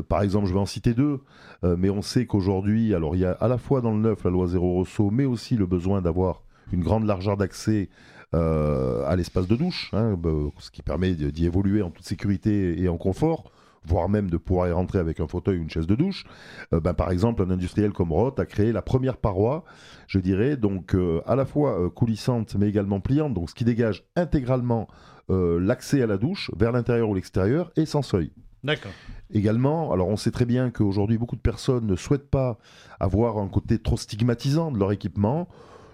Par 0.08 0.22
exemple, 0.22 0.46
je 0.46 0.52
vais 0.52 0.58
en 0.58 0.66
citer 0.66 0.94
deux, 0.94 1.20
mais 1.62 1.90
on 1.90 2.02
sait 2.02 2.26
qu'aujourd'hui, 2.26 2.94
alors 2.94 3.14
il 3.14 3.20
y 3.20 3.24
a 3.24 3.32
à 3.32 3.48
la 3.48 3.58
fois 3.58 3.80
dans 3.80 3.92
le 3.92 4.00
neuf 4.00 4.24
la 4.24 4.30
loi 4.30 4.46
zéro 4.46 4.78
ressaut, 4.78 5.10
mais 5.10 5.24
aussi 5.24 5.56
le 5.56 5.66
besoin 5.66 6.00
d'avoir 6.02 6.42
une 6.72 6.82
grande 6.82 7.04
largeur 7.04 7.36
d'accès 7.36 7.90
à 8.32 9.14
l'espace 9.16 9.46
de 9.46 9.56
douche, 9.56 9.90
hein, 9.92 10.16
bah, 10.18 10.30
ce 10.58 10.70
qui 10.70 10.82
permet 10.82 11.14
d'y 11.14 11.46
évoluer 11.46 11.82
en 11.82 11.90
toute 11.90 12.06
sécurité 12.06 12.80
et 12.80 12.88
en 12.88 12.96
confort 12.96 13.52
voire 13.84 14.08
même 14.08 14.30
de 14.30 14.36
pouvoir 14.36 14.68
y 14.68 14.72
rentrer 14.72 14.98
avec 14.98 15.20
un 15.20 15.26
fauteuil 15.26 15.58
ou 15.58 15.62
une 15.62 15.70
chaise 15.70 15.86
de 15.86 15.94
douche. 15.94 16.24
Euh, 16.72 16.80
ben, 16.80 16.94
par 16.94 17.10
exemple, 17.10 17.42
un 17.42 17.50
industriel 17.50 17.92
comme 17.92 18.12
Roth 18.12 18.38
a 18.38 18.46
créé 18.46 18.72
la 18.72 18.82
première 18.82 19.16
paroi, 19.16 19.64
je 20.06 20.18
dirais, 20.18 20.56
donc 20.56 20.94
euh, 20.94 21.22
à 21.26 21.36
la 21.36 21.44
fois 21.44 21.80
euh, 21.80 21.88
coulissante 21.88 22.54
mais 22.56 22.68
également 22.68 23.00
pliante, 23.00 23.34
donc 23.34 23.50
ce 23.50 23.54
qui 23.54 23.64
dégage 23.64 24.04
intégralement 24.16 24.88
l'accès 25.32 26.02
à 26.02 26.08
la 26.08 26.16
douche 26.16 26.50
vers 26.56 26.72
l'intérieur 26.72 27.08
ou 27.08 27.14
l'extérieur 27.14 27.70
et 27.76 27.86
sans 27.86 28.02
seuil. 28.02 28.32
D'accord. 28.64 28.90
Également, 29.32 29.92
alors 29.92 30.08
on 30.08 30.16
sait 30.16 30.32
très 30.32 30.44
bien 30.44 30.70
qu'aujourd'hui 30.70 31.18
beaucoup 31.18 31.36
de 31.36 31.40
personnes 31.40 31.86
ne 31.86 31.94
souhaitent 31.94 32.28
pas 32.28 32.58
avoir 32.98 33.38
un 33.38 33.46
côté 33.46 33.78
trop 33.78 33.96
stigmatisant 33.96 34.72
de 34.72 34.78
leur 34.80 34.90
équipement. 34.90 35.46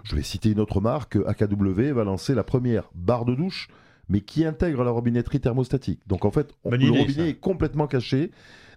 Je 0.05 0.17
vais 0.17 0.23
citer 0.23 0.53
une 0.53 0.61
autre 0.61 0.81
marque, 0.81 1.17
AKW 1.27 1.93
va 1.93 2.05
lancer 2.05 2.35
la 2.35 2.45
première 2.45 2.89
barre 2.95 3.27
de 3.27 3.35
douche, 3.35 3.69
mais 4.09 4.21
qui 4.21 4.45
intègre 4.45 4.85
la 4.85 4.91
robinetterie 4.91 5.41
thermostatique. 5.41 6.01
Donc 6.07 6.25
en 6.25 6.31
fait, 6.31 6.55
on- 6.65 6.71
le 6.71 6.77
idée, 6.81 6.89
robinet 6.99 7.13
ça. 7.25 7.29
est 7.29 7.35
complètement 7.41 7.87
caché 7.87 8.31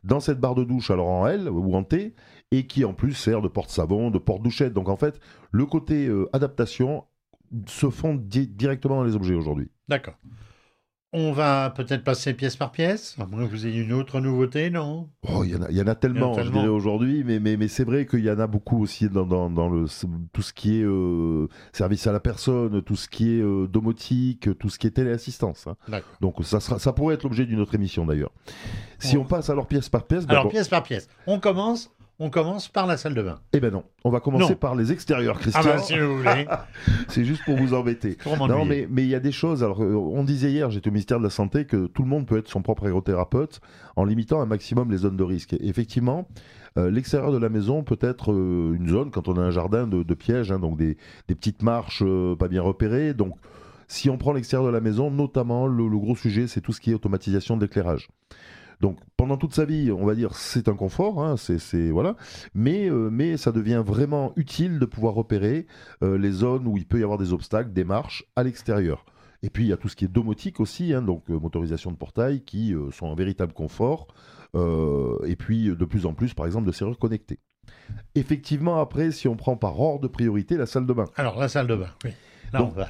dans 0.04 0.20
cette 0.20 0.40
barre 0.40 0.56
de 0.56 0.64
douche, 0.64 0.92
alors 0.92 1.08
en 1.10 1.28
L 1.28 1.50
ou 1.50 1.76
en 1.76 1.84
T, 1.84 2.16
et 2.52 2.66
qui 2.68 2.86
en 2.86 2.94
plus 2.94 3.14
sert 3.14 3.42
de 3.42 3.48
porte-savon, 3.48 4.12
de 4.12 4.18
porte-douchette. 4.18 4.74
Donc 4.74 4.88
en 4.90 4.96
fait, 4.96 5.20
le 5.52 5.66
côté 5.66 6.08
euh, 6.08 6.30
adaptation 6.34 7.04
se 7.68 7.90
fond 7.90 8.16
di- 8.16 8.48
directement 8.48 8.96
dans 8.98 9.04
les 9.04 9.16
objets 9.16 9.36
aujourd'hui. 9.36 9.70
D'accord. 9.88 10.16
On 11.12 11.32
va 11.32 11.72
peut-être 11.72 12.04
passer 12.04 12.36
pièce 12.36 12.56
par 12.56 12.72
pièce? 12.72 13.16
À 13.20 13.25
moins 13.25 13.44
que 13.46 13.50
vous 13.50 13.66
ayez 13.66 13.82
une 13.82 13.94
autre 13.94 14.20
nouveauté, 14.20 14.70
non? 14.70 15.10
Oh, 15.28 15.44
Il 15.44 15.50
y, 15.51 15.56
en 15.56 15.63
a- 15.63 15.72
il 15.72 15.75
y 15.78 15.82
en 15.82 15.88
a 15.88 15.96
tellement, 15.96 16.34
je 16.34 16.42
tellement. 16.42 16.60
dirais, 16.60 16.68
aujourd'hui, 16.72 17.24
mais, 17.24 17.39
mais, 17.39 17.58
mais 17.58 17.68
c'est 17.68 17.84
vrai 17.84 18.06
qu'il 18.06 18.24
y 18.24 18.30
en 18.30 18.38
a 18.38 18.46
beaucoup 18.46 18.80
aussi 18.84 19.10
dans, 19.10 19.25
dans, 19.25 19.50
dans 19.50 19.70
le, 19.70 19.86
tout 20.34 20.42
ce 20.44 20.54
qui 20.54 20.80
est 20.80 20.84
euh, 20.84 21.48
service 21.74 22.06
à 22.06 22.12
la 22.12 22.20
personne, 22.20 22.84
tout 22.84 22.96
ce 22.96 23.10
qui 23.10 23.32
est 23.38 23.42
euh, 23.42 23.66
domotique, 23.68 24.56
tout 24.60 24.70
ce 24.70 24.78
qui 24.78 24.86
est 24.86 24.92
téléassistance. 24.92 25.66
hein. 25.66 26.01
Donc 26.22 26.36
ça, 26.44 26.60
sera, 26.60 26.78
ça 26.78 26.94
pourrait 26.94 27.16
être 27.16 27.24
l'objet 27.24 27.48
d'une 27.48 27.60
autre 27.60 27.74
émission 27.74 28.06
d'ailleurs. 28.06 28.32
Si 29.00 29.16
Ouais. 29.18 29.24
on 29.24 29.25
passe 29.25 29.50
alors 29.50 29.66
pièce 29.66 29.89
par 29.89 30.06
pièce, 30.06 30.25
Alors, 30.30 30.48
pièce 30.50 30.68
par 30.68 30.84
pièce. 30.84 31.08
On 31.25 31.39
commence, 31.39 31.89
on 32.20 32.30
commence 32.30 32.68
par 32.68 32.86
la 32.86 32.98
salle 32.98 33.14
de 33.14 33.22
bain. 33.22 33.40
eh 33.54 33.60
ben 33.60 33.72
non, 33.72 33.84
on 34.04 34.10
va 34.10 34.20
commencer 34.20 34.52
Non. 34.52 34.56
par 34.56 34.76
les 34.76 34.92
extérieurs, 34.92 35.36
Ah 35.38 35.42
Christian. 35.42 35.64
bah, 35.64 35.78
si 35.80 35.98
vous 35.98 36.18
voulez. 36.18 36.46
C'est 37.08 37.24
juste 37.26 37.44
pour 37.46 37.56
vous 37.58 37.74
embêter. 37.74 38.16
Pour 38.22 38.36
Non, 38.48 38.66
mais 38.66 38.88
mais 38.90 39.04
il 39.04 39.10
y 39.10 39.16
a 39.16 39.20
des 39.20 39.32
choses. 39.32 39.64
Alors, 39.64 39.82
euh, 39.84 39.94
on 39.96 40.24
disait 40.24 40.52
hier, 40.52 40.70
j'étais 40.70 40.90
au 40.90 40.92
ministère 40.92 41.20
de 41.20 41.24
la 41.24 41.30
Santé, 41.30 41.66
que 41.66 41.88
tout 41.88 42.04
le 42.04 42.10
monde 42.10 42.26
peut 42.28 42.38
être 42.38 42.50
son 42.50 42.62
propre 42.62 42.86
aérothérapeute 42.86 43.62
en 43.96 44.04
limitant 44.04 44.42
un 44.42 44.46
maximum 44.46 44.92
les 44.92 44.98
zones 44.98 45.18
de 45.18 45.24
risque. 45.24 45.54
Et 45.54 45.68
effectivement, 45.68 46.28
euh, 46.78 46.92
l'extérieur 46.92 47.32
de 47.32 47.38
la 47.38 47.50
maison 47.50 47.84
peut 47.84 47.98
être 48.02 48.32
euh, 48.32 48.74
une 48.76 48.90
zone, 48.90 49.12
quand 49.12 49.28
on 49.28 49.38
a 49.38 49.42
un 49.42 49.52
jardin 49.52 49.88
de, 49.88 50.04
de 50.04 50.14
pièges, 50.14 50.52
hein, 50.52 50.60
donc 50.60 50.78
des, 50.78 50.98
des 51.28 51.36
petites 51.36 51.64
marches 51.64 52.04
euh, 52.06 52.36
pas 52.36 52.48
bien 52.48 52.62
repérées. 52.62 53.14
Donc, 53.14 53.34
si 53.88 54.10
on 54.10 54.18
prend 54.18 54.34
l'extérieur 54.34 54.68
de 54.68 54.72
la 54.74 54.82
maison, 54.82 55.10
notamment, 55.10 55.66
le, 55.66 55.88
le 55.88 55.98
gros 55.98 56.16
sujet, 56.16 56.46
c'est 56.48 56.62
tout 56.62 56.74
ce 56.74 56.80
qui 56.82 56.92
est 56.92 56.94
automatisation 56.94 57.58
de 57.58 57.62
l'éclairage. 57.66 58.08
Donc, 58.80 58.98
pendant 59.18 59.38
toute 59.38 59.54
sa 59.54 59.66
vie, 59.66 59.92
on 59.92 60.06
va 60.06 60.16
dire, 60.16 60.34
c'est 60.36 60.70
un 60.70 60.76
confort, 60.76 61.22
hein, 61.22 61.36
c'est, 61.38 61.90
voilà, 61.90 62.16
mais, 62.54 62.90
euh, 62.90 63.10
mais 63.12 63.36
ça 63.36 63.52
devient 63.52 63.84
vraiment 63.86 64.32
utile 64.38 64.80
de 64.80 64.86
pouvoir 64.86 65.16
repérer 65.16 65.68
euh, 66.02 66.18
les 66.18 66.32
zones 66.32 66.66
où 66.66 66.78
il 66.78 66.86
peut 66.86 67.00
y 67.00 67.04
avoir 67.04 67.18
des 67.18 67.34
obstacles, 67.34 67.74
des 67.74 67.84
marches 67.84 68.24
à 68.38 68.44
l'extérieur. 68.44 69.06
Et 69.42 69.50
puis 69.50 69.64
il 69.64 69.70
y 69.70 69.74
a 69.74 69.78
tout 69.78 69.88
ce 69.88 69.96
qui 69.96 70.06
est 70.06 70.10
domotique 70.10 70.60
aussi, 70.60 70.94
hein, 70.94 71.02
donc 71.02 71.30
euh, 71.30 71.40
motorisation 71.40 71.92
de 71.92 71.96
portail, 71.96 72.42
qui 72.42 72.74
euh, 72.74 72.92
sont 72.92 73.12
un 73.12 73.16
véritable 73.16 73.54
confort. 73.54 74.08
Euh, 74.56 75.18
et 75.26 75.36
puis 75.36 75.66
de 75.66 75.86
plus 75.86 76.06
en 76.06 76.14
plus, 76.14 76.34
par 76.34 76.46
exemple, 76.46 76.68
de 76.68 76.72
serrures 76.72 76.98
connectées. 76.98 77.40
Effectivement, 78.16 78.82
après, 78.82 79.12
si 79.12 79.28
on 79.28 79.36
prend 79.36 79.56
par 79.56 79.80
ordre 79.80 80.02
de 80.02 80.08
priorité 80.08 80.58
la 80.58 80.66
salle 80.66 80.86
de 80.86 80.94
bain, 80.94 81.06
Alors, 81.16 81.40
la 81.40 81.48
salle 81.48 81.68
de 81.68 81.76
bain, 81.76 81.90
oui. 82.04 82.12
Là, 82.52 82.60
Donc, 82.60 82.72
on, 82.72 82.80
va, 82.80 82.88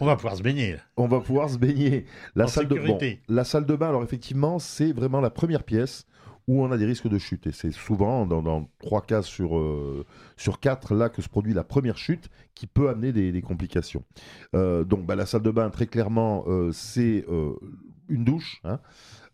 on 0.00 0.06
va 0.06 0.16
pouvoir 0.16 0.36
se 0.36 0.42
baigner. 0.42 0.76
on 0.96 1.08
va 1.08 1.20
pouvoir 1.20 1.50
se 1.50 1.58
baigner. 1.58 2.06
La 2.34 2.44
En 2.44 2.48
salle 2.48 2.68
de 2.68 2.78
bon, 2.78 2.98
la 3.28 3.44
salle 3.44 3.66
de 3.66 3.76
bain, 3.76 3.88
alors 3.88 4.02
effectivement, 4.02 4.58
c'est 4.58 4.92
vraiment 4.92 5.20
la 5.20 5.30
première 5.30 5.64
pièce 5.64 6.06
où 6.48 6.62
on 6.62 6.72
a 6.72 6.76
des 6.76 6.86
risques 6.86 7.08
de 7.08 7.18
chute. 7.18 7.46
Et 7.46 7.52
c'est 7.52 7.72
souvent 7.72 8.26
dans, 8.26 8.42
dans 8.42 8.68
3 8.80 9.02
cas 9.02 9.22
sur, 9.22 9.56
euh, 9.56 10.04
sur 10.36 10.60
4 10.60 10.94
là 10.94 11.08
que 11.08 11.22
se 11.22 11.28
produit 11.28 11.54
la 11.54 11.64
première 11.64 11.96
chute 11.98 12.28
qui 12.54 12.66
peut 12.66 12.88
amener 12.88 13.12
des, 13.12 13.32
des 13.32 13.42
complications. 13.42 14.04
Euh, 14.54 14.84
donc 14.84 15.06
bah, 15.06 15.14
la 15.14 15.26
salle 15.26 15.42
de 15.42 15.50
bain, 15.50 15.70
très 15.70 15.86
clairement, 15.86 16.44
euh, 16.46 16.72
c'est 16.72 17.24
une 18.08 18.24
douche, 18.24 18.60
hein, 18.64 18.80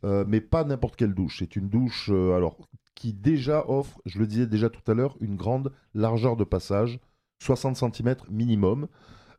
mais 0.02 0.40
pas 0.40 0.64
n'importe 0.64 0.96
quelle 0.96 1.14
douche. 1.14 1.38
C'est 1.40 1.56
une 1.56 1.68
douche 1.68 2.10
alors, 2.10 2.56
qui 2.94 3.12
déjà 3.12 3.64
offre, 3.68 4.00
je 4.06 4.18
le 4.18 4.26
disais 4.26 4.46
déjà 4.46 4.68
tout 4.68 4.88
à 4.90 4.94
l'heure, 4.94 5.16
une 5.20 5.36
grande 5.36 5.72
largeur 5.94 6.36
de 6.36 6.44
passage, 6.44 7.00
60 7.40 7.76
cm 7.76 8.16
minimum. 8.30 8.88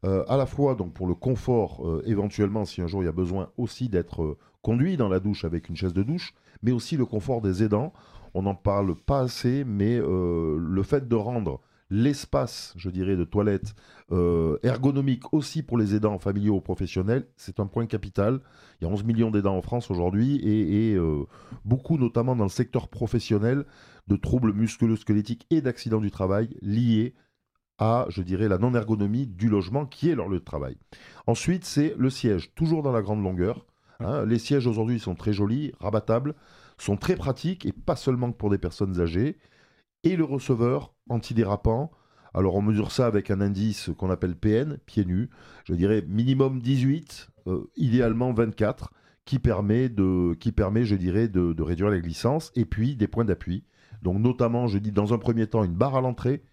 Euh, 0.05 0.23
à 0.29 0.37
la 0.37 0.45
fois 0.45 0.75
donc 0.75 0.93
pour 0.93 1.07
le 1.07 1.13
confort 1.13 1.85
euh, 1.85 2.01
éventuellement 2.05 2.63
si 2.63 2.81
un 2.81 2.87
jour 2.87 3.03
il 3.03 3.05
y 3.05 3.09
a 3.09 3.13
besoin 3.13 3.49
aussi 3.57 3.89
d'être 3.89 4.23
euh, 4.23 4.37
conduit 4.61 4.95
dans 4.95 5.09
la 5.09 5.19
douche 5.19 5.43
avec 5.43 5.67
une 5.67 5.75
chaise 5.75 5.93
de 5.93 6.03
douche, 6.03 6.33
mais 6.63 6.71
aussi 6.71 6.95
le 6.95 7.05
confort 7.05 7.41
des 7.41 7.63
aidants. 7.63 7.91
On 8.33 8.43
n'en 8.43 8.55
parle 8.55 8.95
pas 8.95 9.21
assez, 9.21 9.63
mais 9.63 9.97
le 9.97 10.83
fait 10.83 11.07
de 11.07 11.15
rendre 11.15 11.61
l'espace, 11.89 12.75
je 12.77 12.91
dirais, 12.91 13.15
de 13.15 13.23
toilette 13.23 13.73
ergonomique 14.61 15.33
aussi 15.33 15.63
pour 15.63 15.79
les 15.79 15.95
aidants 15.95 16.19
familiaux 16.19 16.57
ou 16.57 16.61
professionnels, 16.61 17.25
c'est 17.37 17.59
un 17.59 17.65
point 17.65 17.87
capital. 17.87 18.41
Il 18.79 18.85
y 18.85 18.87
a 18.87 18.93
11 18.93 19.03
millions 19.03 19.31
d'aidants 19.31 19.57
en 19.57 19.63
France 19.63 19.89
aujourd'hui 19.89 20.35
et, 20.35 20.91
et, 20.91 20.99
beaucoup, 21.65 21.97
notamment 21.97 22.35
dans 22.35 22.43
le 22.43 22.51
secteur 22.51 22.87
professionnel, 22.87 23.65
de 24.07 24.15
troubles 24.15 24.53
musculo-squelettiques 24.53 25.47
et 25.49 25.61
d'accidents 25.61 26.01
du 26.01 26.11
travail 26.11 26.49
liés 26.61 27.15
à, 27.79 28.05
je 28.09 28.21
dirais, 28.21 28.47
la 28.47 28.57
non-ergonomie 28.57 29.25
du 29.25 29.49
logement 29.49 29.85
qui 29.85 30.09
est 30.09 30.15
leur 30.15 30.29
lieu 30.29 30.39
de 30.39 30.43
travail. 30.43 30.77
Ensuite, 31.27 31.65
c'est 31.65 31.95
le 31.97 32.09
siège, 32.09 32.53
toujours 32.55 32.83
dans 32.83 32.91
la 32.91 33.01
grande 33.01 33.23
longueur. 33.23 33.65
hein. 33.99 34.25
les 34.25 34.39
sièges 34.39 34.67
aujourd'hui 34.67 34.99
sont 34.99 35.15
très 35.15 35.33
jolis, 35.33 35.71
rabattables, 35.79 36.35
sont 36.77 36.97
très 36.97 37.15
pratiques 37.15 37.65
et 37.65 37.71
pas 37.71 37.95
seulement 37.95 38.31
pour 38.31 38.49
des 38.49 38.57
personnes 38.57 38.99
âgées. 38.99 39.37
Et 40.03 40.15
le 40.15 40.23
receveur 40.23 40.93
antidérapant. 41.09 41.91
Alors 42.33 42.55
on 42.55 42.61
mesure 42.61 42.91
ça 42.91 43.07
avec 43.07 43.31
un 43.31 43.41
indice 43.41 43.89
qu'on 43.97 44.09
appelle 44.11 44.35
PN, 44.35 44.77
pieds 44.85 45.03
nus. 45.05 45.29
Je 45.65 45.73
dirais 45.73 46.03
minimum 46.07 46.61
18, 46.61 47.29
euh, 47.47 47.69
idéalement 47.75 48.31
24, 48.31 48.93
qui 49.25 49.39
permet, 49.39 49.89
de, 49.89 50.35
qui 50.39 50.51
permet 50.51 50.85
je 50.85 50.95
dirais, 50.95 51.27
de, 51.27 51.53
de 51.53 51.63
réduire 51.63 51.89
les 51.89 52.01
glissances. 52.01 52.51
Et 52.55 52.65
puis 52.65 52.95
des 52.95 53.07
points 53.07 53.25
d'appui. 53.25 53.63
Donc 54.01 54.19
notamment, 54.19 54.67
je 54.67 54.77
dis 54.77 54.91
dans 54.91 55.13
un 55.13 55.17
premier 55.17 55.47
temps 55.47 55.63
une 55.63 55.73
barre 55.73 55.95
à 55.95 56.01
l'entrée. 56.01 56.43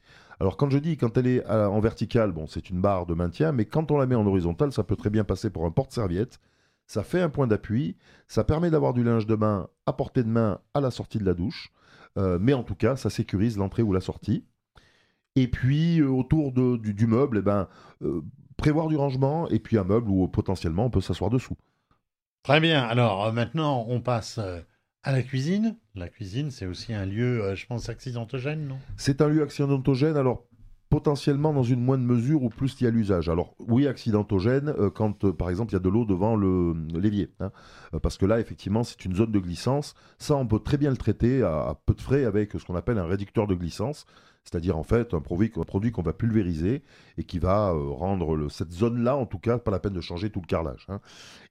Alors 0.40 0.57
quand 0.57 0.69
je 0.71 0.78
dis 0.78 0.97
quand 0.97 1.16
elle 1.16 1.26
est 1.26 1.47
euh, 1.49 1.66
en 1.69 1.81
verticale, 1.81 2.33
bon 2.33 2.47
c'est 2.47 2.71
une 2.71 2.81
barre 2.81 3.07
de 3.07 3.14
maintien, 3.14 3.52
mais 3.52 3.64
quand 3.64 3.90
on 3.90 3.97
la 3.99 4.07
met 4.07 4.14
en 4.14 4.26
horizontal, 4.26 4.73
ça 4.73 4.85
peut 4.85 4.97
très 4.97 5.11
bien 5.11 5.25
passer 5.25 5.50
pour 5.50 5.64
un 5.64 5.71
porte-serviette. 5.71 6.40
Ça 6.87 7.02
fait 7.02 7.21
un 7.21 7.28
point 7.28 7.47
d'appui, 7.47 7.97
ça 8.28 8.45
permet 8.45 8.71
d'avoir 8.71 8.93
du 8.95 9.02
linge 9.02 9.26
de 9.26 9.35
bain 9.35 9.69
à 9.87 9.93
portée 9.93 10.23
de 10.23 10.28
main 10.28 10.61
à 10.75 10.81
la 10.81 10.90
sortie 10.90 11.19
de 11.19 11.25
la 11.25 11.35
douche, 11.35 11.73
euh, 12.19 12.38
mais 12.40 12.52
en 12.52 12.62
tout 12.62 12.76
cas 12.76 12.97
ça 12.97 13.11
sécurise 13.11 13.57
l'entrée 13.59 13.83
ou 13.83 13.93
la 13.93 14.00
sortie. 14.00 14.45
Et 15.35 15.49
puis 15.49 16.00
euh, 16.00 16.09
autour 16.09 16.52
de- 16.52 16.76
du, 16.76 17.07
meuble, 17.07 17.38
eh 17.38 17.43
ben, 17.43 17.69
prévoir 18.57 18.88
du 18.88 18.97
rangement 18.97 19.49
et 19.49 19.59
puis 19.59 19.78
un 19.78 19.85
meuble 19.85 20.11
où 20.11 20.28
potentiellement 20.28 20.87
on 20.87 20.90
peut 20.90 21.00
s'asseoir 21.00 21.31
dessous. 21.31 21.57
Très 22.43 22.61
bien. 22.61 22.85
Alors, 22.85 23.33
maintenant, 23.33 23.85
on 23.88 24.00
passe 24.00 24.38
à 25.07 25.13
la 25.13 25.23
cuisine? 25.23 25.77
La 25.95 26.09
cuisine, 26.09 26.51
c'est 26.51 26.67
aussi 26.67 26.93
un 26.93 27.07
lieu, 27.07 27.41
euh, 27.45 27.55
je 27.55 27.65
pense, 27.67 27.89
accidentogène, 27.89 28.67
non? 28.67 28.77
C'est 28.97 29.23
un 29.23 29.29
lieu 29.29 29.41
accidentogène, 29.41 30.17
alors 30.17 30.45
potentiellement 30.88 31.52
dans 31.52 31.62
une 31.62 31.81
moindre 31.83 32.05
mesure 32.05 32.43
ou 32.43 32.49
plus 32.49 32.81
il 32.81 32.85
y 32.85 32.87
a 32.87 32.90
l'usage. 32.90 33.28
Alors 33.28 33.55
oui, 33.59 33.87
accidentogène 33.87 34.69
euh, 34.78 34.90
quand 34.90 35.25
euh, 35.25 35.33
par 35.33 35.50
exemple 35.50 35.73
il 35.73 35.75
y 35.75 35.76
a 35.76 35.81
de 35.81 35.88
l'eau 35.88 36.05
devant 36.05 36.37
le- 36.37 36.75
l'évier. 36.95 37.31
hein. 37.40 37.50
Euh, 37.95 37.99
parce 37.99 38.16
que 38.16 38.26
là, 38.26 38.38
effectivement, 38.40 38.85
c'est 38.85 39.05
une 39.05 39.14
zone 39.14 39.33
de 39.33 39.38
glissance. 39.38 39.95
Ça, 40.19 40.37
on 40.37 40.47
peut 40.47 40.61
très 40.61 40.76
bien 40.78 40.90
le 40.90 40.97
traiter 40.97 41.43
à, 41.43 41.76
peu 41.87 41.95
de 41.95 42.00
frais 42.00 42.25
avec 42.25 42.52
ce 42.52 42.64
qu'on 42.64 42.76
appelle 42.76 42.99
un 42.99 43.07
réducteur 43.07 43.47
de 43.47 43.55
glissance. 43.55 44.07
C'est-à-dire 44.45 44.78
en 44.78 44.85
fait 44.85 45.12
un 45.12 45.21
produit, 45.21 45.50
qu'on 45.50 46.02
va 46.02 46.12
pulvériser 46.12 46.85
et 47.19 47.25
qui 47.25 47.40
va 47.40 47.73
euh, 47.73 47.90
rendre 47.90 48.49
cette 48.49 48.71
zone-là, 48.71 49.16
en 49.16 49.26
tout 49.26 49.40
cas, 49.40 49.59
pas 49.59 49.73
la 49.73 49.81
peine 49.81 49.93
de 49.93 50.00
changer 50.00 50.31
tout 50.31 50.40
le 50.40 50.47
carrelage. 50.47 50.87
hein. 50.88 51.00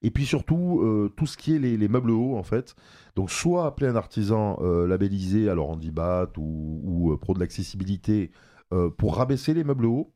Et 0.02 0.12
puis 0.12 0.26
surtout, 0.26 0.80
euh, 0.82 1.12
tout 1.18 1.26
ce 1.26 1.36
qui 1.36 1.54
est 1.54 1.60
les, 1.60 1.76
les 1.76 1.90
meubles 1.90 2.12
hauts, 2.12 2.38
en 2.38 2.44
fait. 2.44 2.74
Donc 3.18 3.32
soit 3.32 3.66
appeler 3.66 3.88
un 3.90 3.98
artisan 3.98 4.60
euh, 4.62 4.88
labellisé, 4.88 5.50
alors 5.50 5.72
Handibat 5.72 6.30
ou, 6.38 6.80
ou 6.86 7.12
euh, 7.12 7.18
pro 7.18 7.34
de 7.34 7.42
l'accessibilité, 7.42 8.32
euh, 8.32 8.55
pour 8.98 9.16
rabaisser 9.18 9.54
les 9.54 9.64
meubles 9.64 9.86
hauts, 9.86 10.14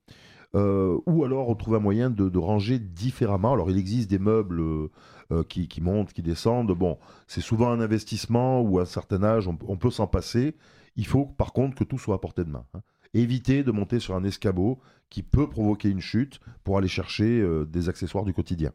euh, 0.55 0.97
ou 1.05 1.23
alors 1.23 1.45
retrouver 1.47 1.77
un 1.77 1.81
moyen 1.81 2.09
de, 2.09 2.29
de 2.29 2.39
ranger 2.39 2.79
différemment. 2.79 3.53
Alors 3.53 3.69
il 3.69 3.77
existe 3.77 4.09
des 4.09 4.19
meubles 4.19 4.61
euh, 4.61 4.89
euh, 5.31 5.43
qui, 5.43 5.67
qui 5.67 5.81
montent, 5.81 6.11
qui 6.13 6.23
descendent. 6.23 6.75
Bon, 6.75 6.97
c'est 7.27 7.41
souvent 7.41 7.69
un 7.71 7.79
investissement 7.79 8.61
ou 8.61 8.79
à 8.79 8.81
un 8.83 8.85
certain 8.85 9.21
âge, 9.23 9.47
on, 9.47 9.57
on 9.67 9.77
peut 9.77 9.91
s'en 9.91 10.07
passer. 10.07 10.55
Il 10.95 11.05
faut 11.05 11.25
par 11.25 11.53
contre 11.53 11.75
que 11.75 11.83
tout 11.83 11.99
soit 11.99 12.15
à 12.15 12.19
portée 12.19 12.43
de 12.43 12.49
main. 12.49 12.65
hein. 12.73 12.81
Éviter 13.13 13.63
de 13.63 13.71
monter 13.71 13.99
sur 13.99 14.15
un 14.15 14.23
escabeau 14.23 14.79
qui 15.09 15.23
peut 15.23 15.49
provoquer 15.49 15.89
une 15.89 16.01
chute 16.01 16.39
pour 16.63 16.77
aller 16.77 16.87
chercher 16.87 17.41
euh, 17.41 17.65
des 17.65 17.89
accessoires 17.89 18.25
du 18.25 18.33
quotidien. 18.33 18.71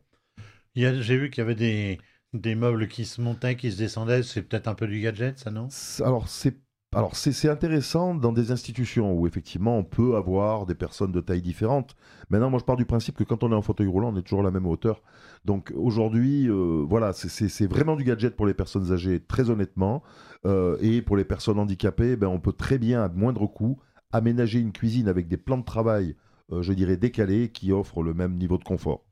J'ai 0.75 1.19
vu 1.19 1.31
qu'il 1.31 1.43
y 1.43 1.47
avait 1.47 1.55
des, 1.55 1.99
des 2.33 2.57
meubles 2.57 2.89
qui 2.89 3.05
se 3.05 3.21
montaient, 3.21 3.55
qui 3.57 3.71
se 3.71 3.79
descendaient. 3.79 4.25
C'est 4.25 4.43
peut-être 4.43 4.67
un 4.67 4.75
peu 4.75 4.89
du 4.89 5.01
gadget, 5.01 5.39
ça, 5.39 5.53
non? 5.53 5.69
Alors 6.03 6.29
c'est 6.29 6.57
alors 6.95 7.17
c'est 7.17 7.49
intéressant 7.49 8.15
dans 8.15 8.33
des 8.33 8.51
institutions 8.51 9.13
où 9.13 9.27
effectivement 9.27 9.77
on 9.79 9.85
peut 9.85 10.17
avoir 10.17 10.67
des 10.67 10.75
personnes 10.75 11.13
de 11.13 11.21
tailles 11.21 11.43
différentes. 11.43 11.97
Maintenant, 12.31 12.51
moi 12.51 12.59
je 12.59 12.65
pars 12.65 12.77
du 12.77 12.85
principe 12.85 13.17
que 13.17 13.25
quand 13.25 13.43
on 13.43 13.53
est 13.53 13.55
en 13.55 13.63
fauteuil 13.63 13.87
roulant, 13.87 14.13
on 14.13 14.17
est 14.17 14.23
toujours 14.23 14.41
à 14.41 14.45
la 14.45 14.51
même 14.51 14.67
hauteur. 14.67 15.03
Donc 15.45 15.73
aujourd'hui, 15.77 16.49
euh, 16.49 16.85
voilà, 16.89 17.13
c'est- 17.13 17.67
vraiment 17.67 17.97
du 17.97 18.05
gadget 18.05 18.35
pour 18.37 18.47
les 18.47 18.55
personnes 18.55 18.93
âgées, 18.93 19.21
très 19.21 19.51
honnêtement. 19.51 20.03
Euh, 20.47 20.77
et 20.81 21.03
pour 21.03 21.17
les 21.17 21.25
personnes 21.25 21.59
handicapées, 21.59 22.17
ben, 22.17 22.29
on 22.29 22.39
peut 22.41 22.53
très 22.53 22.79
bien, 22.79 23.03
à 23.03 23.09
moindre 23.09 23.47
coût, 23.47 23.79
aménager 24.13 24.61
une 24.61 24.73
cuisine 24.73 25.09
avec 25.09 25.27
des 25.29 25.37
plans 25.37 25.59
de 25.59 25.65
travail, 25.65 26.17
euh, 26.53 26.63
je 26.63 26.73
dirais, 26.73 26.97
décalés, 26.97 27.49
qui 27.51 27.73
offrent 27.73 28.03
le 28.03 28.15
même 28.15 28.37
niveau 28.37 28.59
de 28.59 28.65
confort. 28.65 29.05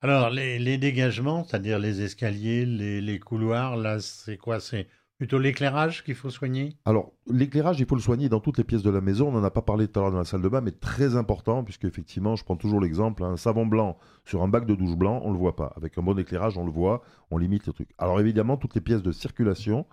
Alors, 0.00 0.30
les, 0.30 0.58
les 0.58 0.78
dégagements, 0.78 1.44
c'est-à-dire 1.44 1.78
les 1.78 2.00
escaliers, 2.02 2.66
les, 2.66 3.00
les 3.00 3.18
couloirs, 3.20 3.76
là, 3.76 4.00
c'est 4.00 4.36
quoi? 4.36 4.58
C'est 4.58 4.88
plutôt 5.22 5.38
l'éclairage 5.38 6.02
qu'il 6.02 6.16
faut 6.16 6.30
soigner? 6.30 6.74
Alors, 6.84 7.12
l'éclairage, 7.28 7.78
il 7.78 7.86
faut 7.86 7.94
le 7.94 8.00
soigner 8.00 8.28
dans 8.28 8.40
toutes 8.40 8.58
les 8.58 8.64
pièces 8.64 8.82
de 8.82 8.90
la 8.90 9.00
maison. 9.00 9.28
On 9.28 9.30
n'en 9.30 9.44
a 9.44 9.52
pas 9.52 9.62
parlé 9.62 9.86
tout 9.86 10.00
à 10.00 10.02
l'heure 10.02 10.10
dans 10.10 10.18
la 10.18 10.24
salle 10.24 10.42
de 10.42 10.48
bain, 10.48 10.60
mais 10.60 10.72
très 10.72 11.14
important, 11.14 11.62
puisque 11.62 11.84
effectivement, 11.84 12.34
je 12.34 12.42
prends 12.42 12.56
toujours 12.56 12.80
l'exemple, 12.80 13.22
un 13.22 13.36
savon 13.36 13.64
blanc 13.64 13.96
sur 14.24 14.42
un 14.42 14.48
bac 14.48 14.66
de 14.66 14.74
douche 14.74 14.96
blanc, 14.96 15.20
on 15.22 15.28
ne 15.28 15.34
le 15.34 15.38
voit 15.38 15.54
pas. 15.54 15.72
Avec 15.76 15.96
un 15.96 16.02
bon 16.02 16.18
éclairage, 16.18 16.58
on 16.58 16.64
le 16.64 16.72
voit, 16.72 17.02
on 17.30 17.38
limite 17.38 17.68
les 17.68 17.72
trucs. 17.72 17.90
Alors 17.98 18.18
évidemment, 18.18 18.56
toutes 18.56 18.74
les 18.74 18.80
pièces 18.80 19.02
de 19.02 19.12
circulation, 19.12 19.86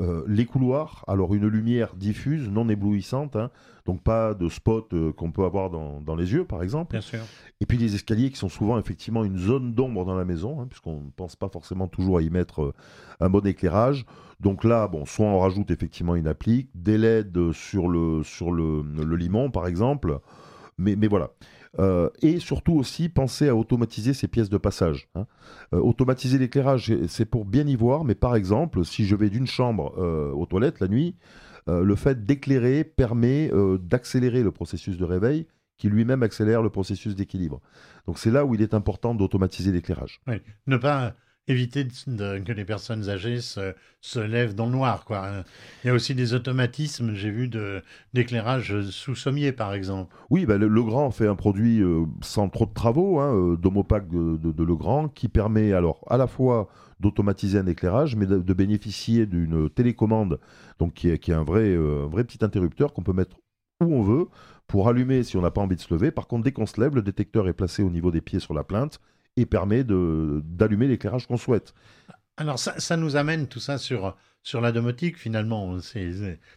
euh, 0.00 0.22
les 0.28 0.46
couloirs, 0.46 1.04
alors 1.08 1.34
une 1.34 1.48
lumière 1.48 1.96
diffuse, 1.96 2.48
non 2.48 2.68
éblouissante, 2.68 3.34
hein, 3.34 3.50
donc 3.84 4.00
pas 4.00 4.32
de 4.32 4.48
spot 4.48 4.92
euh, 4.92 5.12
qu'on 5.12 5.32
peut 5.32 5.44
avoir 5.44 5.70
dans, 5.70 6.00
dans, 6.00 6.14
les 6.14 6.32
yeux, 6.32 6.44
par 6.44 6.62
exemple. 6.62 6.92
Bien 6.92 7.00
sûr. 7.00 7.18
Et 7.60 7.66
puis 7.66 7.78
les 7.78 7.96
escaliers 7.96 8.30
qui 8.30 8.36
sont 8.36 8.48
souvent 8.48 8.78
effectivement 8.78 9.24
une 9.24 9.38
zone 9.38 9.74
d'ombre 9.74 10.04
dans 10.04 10.14
la 10.14 10.24
maison, 10.24 10.60
hein, 10.60 10.66
puisqu'on 10.68 11.00
ne 11.00 11.10
pense 11.16 11.34
pas 11.34 11.48
forcément 11.48 11.88
toujours 11.88 12.18
à 12.18 12.22
y 12.22 12.30
mettre 12.30 12.62
euh, 12.62 12.74
un 13.18 13.28
bon 13.28 13.44
éclairage. 13.44 14.06
Donc 14.38 14.62
là, 14.62 14.86
bon, 14.86 15.04
soit 15.04 15.26
on 15.26 15.40
rajoute 15.40 15.72
effectivement 15.72 16.14
une 16.14 16.28
applique, 16.28 16.70
des 16.76 16.96
LED 16.96 17.50
sur 17.52 17.88
le, 17.88 18.22
sur 18.22 18.52
le, 18.52 18.82
le 18.82 19.16
limon, 19.16 19.50
par 19.50 19.66
exemple. 19.66 20.20
Mais, 20.78 20.94
mais 20.94 21.08
voilà. 21.08 21.30
Euh, 21.80 22.10
et 22.22 22.40
surtout 22.40 22.74
aussi 22.74 23.08
penser 23.08 23.48
à 23.48 23.54
automatiser 23.54 24.12
ces 24.12 24.26
pièces 24.26 24.50
de 24.50 24.58
passage. 24.58 25.08
Hein. 25.14 25.26
Euh, 25.72 25.78
automatiser 25.78 26.38
l'éclairage, 26.38 26.92
c'est 27.06 27.24
pour 27.24 27.44
bien 27.44 27.66
y 27.66 27.76
voir, 27.76 28.04
mais 28.04 28.16
par 28.16 28.34
exemple, 28.34 28.84
si 28.84 29.06
je 29.06 29.14
vais 29.14 29.30
d'une 29.30 29.46
chambre 29.46 29.94
euh, 29.98 30.32
aux 30.32 30.46
toilettes 30.46 30.80
la 30.80 30.88
nuit, 30.88 31.16
le 31.70 31.96
fait 31.96 32.24
d'éclairer 32.24 32.82
permet 32.82 33.50
d'accélérer 33.82 34.42
le 34.42 34.50
processus 34.50 34.96
de 34.96 35.04
réveil 35.04 35.46
qui 35.76 35.90
lui-même 35.90 36.22
accélère 36.22 36.62
le 36.62 36.70
processus 36.70 37.14
d'équilibre. 37.14 37.60
Donc 38.06 38.18
c'est 38.18 38.30
là 38.30 38.46
où 38.46 38.54
il 38.54 38.62
est 38.62 38.72
important 38.72 39.14
d'automatiser 39.14 39.70
l'éclairage. 39.70 40.22
Oui. 40.26 40.36
Ne 40.66 40.78
pas 40.78 41.14
éviter 41.48 41.86
que 41.86 42.52
les 42.52 42.64
personnes 42.64 43.08
âgées 43.08 43.40
se, 43.40 44.18
lèvent 44.18 44.54
dans 44.54 44.66
le 44.66 44.72
noir. 44.72 45.04
Quoi. 45.04 45.44
Il 45.82 45.88
y 45.88 45.90
a 45.90 45.94
aussi 45.94 46.14
des 46.14 46.34
automatismes, 46.34 47.14
j'ai 47.14 47.30
vu, 47.30 47.50
d'éclairage 48.14 48.80
sous 48.90 49.14
sommier, 49.14 49.52
par 49.52 49.74
exemple. 49.74 50.14
Oui, 50.30 50.46
bah, 50.46 50.58
le, 50.58 50.68
Legrand 50.68 51.10
fait 51.10 51.26
un 51.26 51.34
produit 51.34 51.80
euh, 51.80 52.04
sans 52.20 52.48
trop 52.48 52.66
de 52.66 52.72
travaux, 52.72 53.18
hein, 53.18 53.34
euh, 53.34 53.56
Domopac 53.56 54.08
de, 54.08 54.62
Legrand, 54.62 55.08
qui 55.08 55.28
permet 55.28 55.72
alors 55.72 56.04
à 56.08 56.16
la 56.16 56.26
fois 56.26 56.68
d'automatiser 57.00 57.58
un 57.58 57.66
éclairage, 57.66 58.16
mais 58.16 58.26
de, 58.26 58.52
bénéficier 58.52 59.26
d'une 59.26 59.70
télécommande, 59.70 60.40
donc 60.78 60.94
qui 60.94 61.08
est, 61.08 61.18
qui 61.18 61.30
est 61.30 61.34
un, 61.34 61.44
vrai, 61.44 61.62
euh, 61.62 62.04
un 62.04 62.08
vrai 62.08 62.24
petit 62.24 62.44
interrupteur 62.44 62.92
qu'on 62.92 63.02
peut 63.02 63.12
mettre 63.12 63.36
où 63.80 63.94
on 63.94 64.02
veut 64.02 64.26
pour 64.66 64.88
allumer 64.88 65.22
si 65.22 65.36
on 65.36 65.42
n'a 65.42 65.52
pas 65.52 65.60
envie 65.60 65.76
de 65.76 65.80
se 65.80 65.92
lever. 65.94 66.10
Par 66.10 66.26
contre, 66.26 66.44
dès 66.44 66.52
qu'on 66.52 66.66
se 66.66 66.80
lève, 66.80 66.94
le 66.94 67.02
détecteur 67.02 67.48
est 67.48 67.52
placé 67.52 67.82
au 67.82 67.90
niveau 67.90 68.10
des 68.10 68.20
pieds 68.20 68.40
sur 68.40 68.52
la 68.52 68.64
plainte 68.64 69.00
et 69.38 69.46
permet 69.46 69.84
d'allumer 69.84 70.88
l'éclairage 70.88 71.26
qu'on 71.26 71.36
souhaite. 71.36 71.72
Alors 72.36 72.58
ça, 72.58 72.78
ça, 72.78 72.96
nous 72.96 73.16
amène 73.16 73.46
tout 73.46 73.60
ça 73.60 73.78
sur, 73.78 74.16
sur 74.42 74.60
la 74.60 74.72
domotique 74.72 75.16
finalement. 75.16 75.76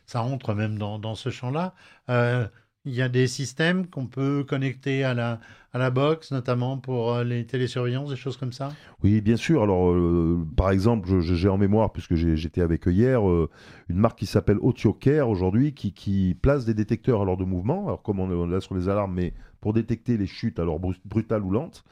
ça 0.05 0.19
rentre 0.19 0.53
même 0.53 0.77
dans, 0.77 0.97
dans 0.97 1.15
ce 1.15 1.29
champ-là. 1.29 1.75
Euh, 2.09 2.47
il 2.85 2.95
y 2.95 3.03
a 3.03 3.09
des 3.09 3.27
systèmes 3.27 3.85
qu'on 3.85 4.07
peut 4.07 4.43
connecter 4.43 5.03
à 5.03 5.13
la, 5.13 5.39
à 5.73 5.77
la 5.77 5.91
box, 5.91 6.31
notamment 6.31 6.79
pour 6.79 7.13
euh, 7.13 7.23
les 7.23 7.45
télésurveillances, 7.45 8.09
des 8.09 8.15
choses 8.15 8.38
comme 8.38 8.51
ça? 8.51 8.69
Oui, 9.03 9.21
bien 9.21 9.35
sûr. 9.38 9.61
Alors, 9.61 9.91
euh, 9.91 10.43
par 10.57 10.71
exemple, 10.71 11.19
j'ai 11.19 11.50
en 11.50 11.59
mémoire, 11.59 11.91
puisque 11.91 12.15
j'étais 12.15 12.61
avec 12.61 12.88
eux 12.88 12.91
hier, 12.91 13.21
une 13.21 13.97
marque 13.97 14.17
qui 14.17 14.25
s'appelle 14.25 14.57
Care 15.00 15.29
aujourd'hui, 15.29 15.75
qui, 15.75 15.93
qui, 15.93 16.35
place 16.41 16.65
des 16.65 16.73
détecteurs 16.73 17.21
à 17.21 17.25
l'heure 17.25 17.38
de 17.38 17.45
mouvement, 17.45 17.85
alors 17.85 18.01
comme 18.01 18.19
on 18.19 18.47
l'a 18.47 18.61
sur 18.61 18.73
les 18.73 18.89
alarmes, 18.89 19.13
mais 19.13 19.35
pour 19.59 19.73
détecter 19.73 20.17
les 20.17 20.27
chutes, 20.27 20.57
alors 20.57 20.79
brutales 21.05 21.43
ou 21.43 21.51
lentes 21.51 21.83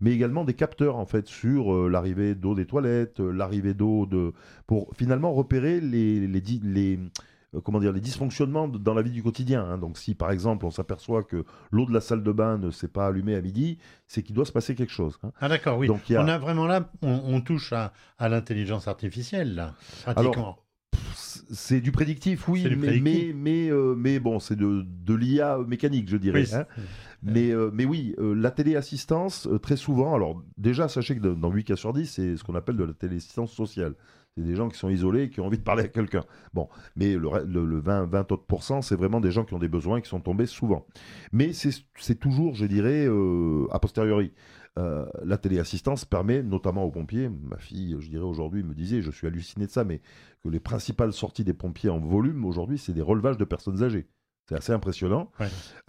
mais 0.00 0.12
également 0.12 0.44
des 0.44 0.54
capteurs 0.54 0.96
en 0.96 1.06
fait 1.06 1.26
sur 1.26 1.74
euh, 1.74 1.88
l'arrivée 1.88 2.34
d'eau 2.34 2.54
des 2.54 2.66
toilettes, 2.66 3.20
euh, 3.20 3.30
l'arrivée 3.32 3.74
d'eau 3.74 4.06
de 4.06 4.32
pour 4.66 4.94
finalement 4.96 5.32
repérer 5.32 5.80
les, 5.80 6.26
les, 6.26 6.40
les 6.62 7.00
euh, 7.54 7.60
comment 7.60 7.80
dire, 7.80 7.92
les 7.92 8.00
dysfonctionnements 8.00 8.68
dans 8.68 8.94
la 8.94 9.02
vie 9.02 9.10
du 9.10 9.22
quotidien. 9.22 9.64
Hein. 9.64 9.78
Donc 9.78 9.98
si 9.98 10.14
par 10.14 10.30
exemple 10.30 10.66
on 10.66 10.70
s'aperçoit 10.70 11.24
que 11.24 11.44
l'eau 11.70 11.86
de 11.86 11.92
la 11.92 12.00
salle 12.00 12.22
de 12.22 12.32
bain 12.32 12.58
ne 12.58 12.70
s'est 12.70 12.88
pas 12.88 13.06
allumée 13.06 13.34
à 13.34 13.40
midi, 13.40 13.78
c'est 14.06 14.22
qu'il 14.22 14.34
doit 14.34 14.44
se 14.44 14.52
passer 14.52 14.74
quelque 14.74 14.92
chose. 14.92 15.18
Hein. 15.22 15.32
Ah 15.40 15.48
d'accord, 15.48 15.78
oui. 15.78 15.88
Donc, 15.88 16.00
On 16.10 16.28
a 16.28 16.38
vraiment 16.38 16.66
là, 16.66 16.90
on, 17.02 17.40
touche 17.40 17.72
à, 17.72 17.92
à 18.18 18.28
l'intelligence 18.28 18.86
artificielle 18.86 19.54
là, 19.54 19.74
pratiquement. 20.02 20.58
c'est 21.14 21.80
du 21.80 21.90
prédictif, 21.90 22.48
oui, 22.48 22.64
mais, 22.76 23.00
mais, 23.00 23.32
mais, 23.34 23.70
mais, 23.96 24.20
bon, 24.20 24.38
c'est 24.38 24.56
de, 24.56 24.84
de 24.84 25.14
l'IA 25.14 25.58
mécanique, 25.66 26.08
je 26.08 26.16
dirais. 26.16 26.54
Hein. 26.54 26.66
Mais, 27.22 27.50
euh, 27.50 27.70
mais 27.72 27.84
oui, 27.84 28.14
euh, 28.18 28.34
la 28.34 28.50
téléassistance, 28.50 29.46
euh, 29.48 29.58
très 29.58 29.76
souvent, 29.76 30.14
alors 30.14 30.42
déjà, 30.56 30.88
sachez 30.88 31.16
que 31.16 31.20
dans 31.20 31.50
8 31.50 31.64
cas 31.64 31.76
sur 31.76 31.92
10, 31.92 32.06
c'est 32.06 32.36
ce 32.36 32.44
qu'on 32.44 32.54
appelle 32.54 32.76
de 32.76 32.84
la 32.84 32.92
téléassistance 32.92 33.52
sociale. 33.52 33.94
C'est 34.36 34.44
des 34.44 34.54
gens 34.54 34.68
qui 34.68 34.78
sont 34.78 34.88
isolés 34.88 35.24
et 35.24 35.30
qui 35.30 35.40
ont 35.40 35.46
envie 35.46 35.58
de 35.58 35.64
parler 35.64 35.84
à 35.84 35.88
quelqu'un. 35.88 36.22
Bon, 36.54 36.68
mais 36.94 37.14
le, 37.14 37.44
le, 37.44 37.80
20, 37.80 38.04
20 38.04 38.32
autres 38.32 38.44
c'est 38.82 38.94
vraiment 38.94 39.20
des 39.20 39.32
gens 39.32 39.44
qui 39.44 39.54
ont 39.54 39.58
des 39.58 39.68
besoins 39.68 39.96
et 39.96 40.02
qui 40.02 40.08
sont 40.08 40.20
tombés 40.20 40.46
souvent. 40.46 40.86
Mais 41.32 41.52
c'est 41.52 42.14
toujours, 42.20 42.54
je 42.54 42.66
dirais, 42.66 43.08
a 43.72 43.78
posteriori. 43.80 44.32
la 44.76 45.38
téléassistance 45.38 46.04
permet, 46.04 46.44
notamment 46.44 46.84
aux 46.84 46.90
pompiers, 46.92 47.28
ma 47.28 47.58
fille, 47.58 47.96
je 47.98 48.08
dirais 48.08 48.22
aujourd'hui, 48.22 48.62
me 48.62 48.74
disait, 48.74 49.02
je 49.02 49.10
suis 49.10 49.26
halluciné 49.26 49.66
de 49.66 49.72
ça, 49.72 49.82
mais 49.82 50.02
que 50.44 50.48
les 50.48 50.60
principales 50.60 51.12
sorties 51.12 51.42
des 51.42 51.54
pompiers 51.54 51.90
en 51.90 51.98
volume 51.98 52.44
aujourd'hui, 52.44 52.78
c'est 52.78 52.92
des 52.92 53.02
relevages 53.02 53.38
de 53.38 53.44
personnes 53.44 53.82
âgées. 53.82 54.06
C'est 54.48 54.54
assez 54.54 54.72
impressionnant. 54.72 55.30